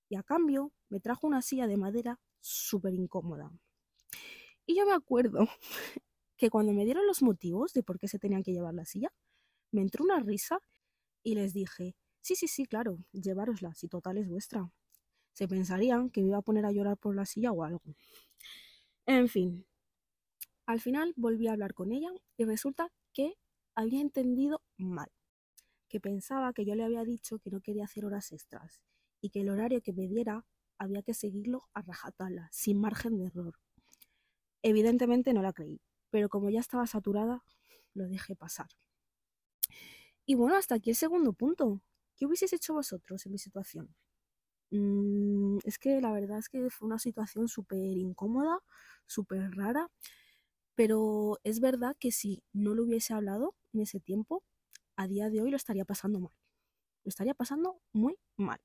Y 0.10 0.16
a 0.16 0.24
cambio 0.24 0.74
me 0.90 1.00
trajo 1.00 1.28
una 1.28 1.44
silla 1.44 1.68
de 1.68 1.78
madera 1.78 2.20
súper 2.42 2.94
incómoda. 2.94 3.52
Y 4.66 4.76
yo 4.76 4.86
me 4.86 4.94
acuerdo 4.94 5.48
que 6.38 6.50
cuando 6.50 6.74
me 6.74 6.86
dieron 6.86 7.06
los 7.08 7.22
motivos 7.22 7.74
de 7.74 7.84
por 7.84 8.00
qué 8.00 8.08
se 8.08 8.20
tenían 8.20 8.44
que 8.44 8.54
llevar 8.54 8.74
la 8.74 8.86
silla, 8.86 9.12
me 9.72 9.82
entró 9.82 10.04
una 10.04 10.20
risa 10.20 10.60
y 11.24 11.36
les 11.36 11.54
dije, 11.54 11.96
sí, 12.22 12.36
sí, 12.36 12.48
sí, 12.48 12.66
claro, 12.66 13.00
llevárosla, 13.12 13.74
si 13.74 13.88
total 13.88 14.18
es 14.18 14.30
vuestra. 14.30 14.72
Se 15.34 15.48
pensarían 15.48 16.10
que 16.10 16.22
me 16.22 16.30
iba 16.30 16.38
a 16.38 16.42
poner 16.42 16.66
a 16.66 16.72
llorar 16.72 16.98
por 16.98 17.16
la 17.16 17.26
silla 17.26 17.52
o 17.52 17.64
algo. 17.64 17.82
En 19.06 19.28
fin, 19.28 19.66
al 20.66 20.82
final 20.82 21.14
volví 21.16 21.48
a 21.48 21.54
hablar 21.54 21.74
con 21.74 21.92
ella 21.92 22.10
y 22.38 22.46
resulta 22.46 22.92
que 23.14 23.36
había 23.74 24.02
entendido 24.02 24.62
mal, 24.78 25.10
que 25.88 26.00
pensaba 26.00 26.54
que 26.54 26.66
yo 26.66 26.76
le 26.76 26.84
había 26.84 27.04
dicho 27.04 27.40
que 27.40 27.50
no 27.50 27.62
quería 27.62 27.86
hacer 27.86 28.06
horas 28.06 28.32
extras 28.32 28.82
y 29.22 29.30
que 29.30 29.42
el 29.42 29.50
horario 29.50 29.82
que 29.82 29.94
me 29.94 30.08
diera 30.08 30.46
había 30.78 31.04
que 31.04 31.14
seguirlo 31.14 31.64
a 31.74 31.82
rajatala, 31.82 32.50
sin 32.52 32.80
margen 32.80 33.18
de 33.18 33.26
error. 33.26 33.54
Evidentemente 34.62 35.34
no 35.34 35.42
la 35.42 35.54
creí, 35.54 35.80
pero 36.10 36.30
como 36.30 36.50
ya 36.50 36.60
estaba 36.60 36.88
saturada, 36.88 37.44
lo 37.94 38.08
dejé 38.08 38.36
pasar. 38.36 38.68
Y 40.26 40.36
bueno, 40.36 40.56
hasta 40.58 40.76
aquí 40.76 40.90
el 40.92 40.96
segundo 40.96 41.34
punto. 41.34 41.82
¿Qué 42.16 42.26
hubieseis 42.26 42.54
hecho 42.54 42.74
vosotros 42.74 43.26
en 43.26 43.32
mi 43.32 43.38
situación? 43.38 43.96
Mm, 44.72 45.60
es 45.64 45.80
que 45.80 46.02
la 46.02 46.12
verdad 46.12 46.40
es 46.40 46.50
que 46.50 46.70
fue 46.70 46.88
una 46.88 47.00
situación 47.00 47.48
súper 47.48 47.80
incómoda, 47.80 48.60
súper 49.06 49.52
rara, 49.56 49.90
pero 50.76 51.40
es 51.44 51.60
verdad 51.60 51.96
que 52.00 52.12
si 52.12 52.44
no 52.54 52.76
lo 52.76 52.84
hubiese 52.84 53.14
hablado 53.14 53.56
en 53.74 53.82
ese 53.82 54.00
tiempo, 54.00 54.44
a 54.96 55.08
día 55.08 55.30
de 55.30 55.42
hoy 55.42 55.52
lo 55.52 55.58
estaría 55.58 55.86
pasando 55.86 56.20
mal. 56.20 56.34
Lo 57.04 57.10
estaría 57.10 57.34
pasando 57.34 57.80
muy 57.94 58.18
mal. 58.36 58.60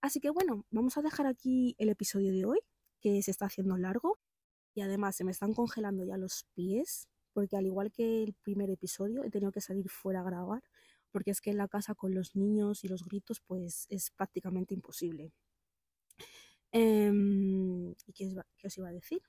Así 0.00 0.20
que 0.20 0.30
bueno, 0.30 0.64
vamos 0.70 0.96
a 0.98 1.02
dejar 1.02 1.26
aquí 1.26 1.74
el 1.78 1.88
episodio 1.88 2.32
de 2.32 2.44
hoy, 2.44 2.60
que 3.00 3.22
se 3.22 3.30
está 3.30 3.46
haciendo 3.46 3.76
largo 3.76 4.18
y 4.74 4.82
además 4.82 5.16
se 5.16 5.24
me 5.24 5.30
están 5.30 5.54
congelando 5.54 6.04
ya 6.04 6.16
los 6.16 6.46
pies, 6.54 7.08
porque 7.32 7.56
al 7.56 7.66
igual 7.66 7.92
que 7.92 8.22
el 8.22 8.34
primer 8.34 8.70
episodio 8.70 9.24
he 9.24 9.30
tenido 9.30 9.52
que 9.52 9.60
salir 9.60 9.88
fuera 9.88 10.20
a 10.20 10.24
grabar, 10.24 10.62
porque 11.10 11.30
es 11.30 11.40
que 11.40 11.50
en 11.50 11.58
la 11.58 11.68
casa 11.68 11.94
con 11.94 12.14
los 12.14 12.34
niños 12.34 12.84
y 12.84 12.88
los 12.88 13.04
gritos 13.04 13.40
pues 13.40 13.86
es 13.88 14.10
prácticamente 14.10 14.74
imposible. 14.74 15.32
Em, 16.72 17.92
¿Y 18.06 18.12
qué, 18.12 18.34
qué 18.56 18.66
os 18.66 18.78
iba 18.78 18.88
a 18.88 18.92
decir? 18.92 19.22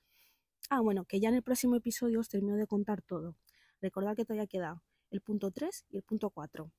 Ah, 0.68 0.80
bueno, 0.80 1.04
que 1.04 1.20
ya 1.20 1.28
en 1.28 1.36
el 1.36 1.42
próximo 1.42 1.76
episodio 1.76 2.18
os 2.20 2.28
termino 2.28 2.56
de 2.56 2.66
contar 2.66 3.02
todo. 3.02 3.36
Recordad 3.80 4.16
que 4.16 4.24
todavía 4.24 4.48
queda 4.48 4.82
el 5.10 5.20
punto 5.20 5.52
3 5.52 5.86
y 5.90 5.96
el 5.96 6.02
punto 6.02 6.30
4. 6.30 6.72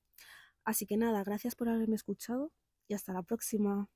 Así 0.65 0.85
que 0.85 0.97
nada, 0.97 1.23
gracias 1.23 1.55
por 1.55 1.69
haberme 1.69 1.95
escuchado 1.95 2.51
y 2.89 2.93
hasta 2.93 3.13
la 3.13 3.23
próxima. 3.23 3.89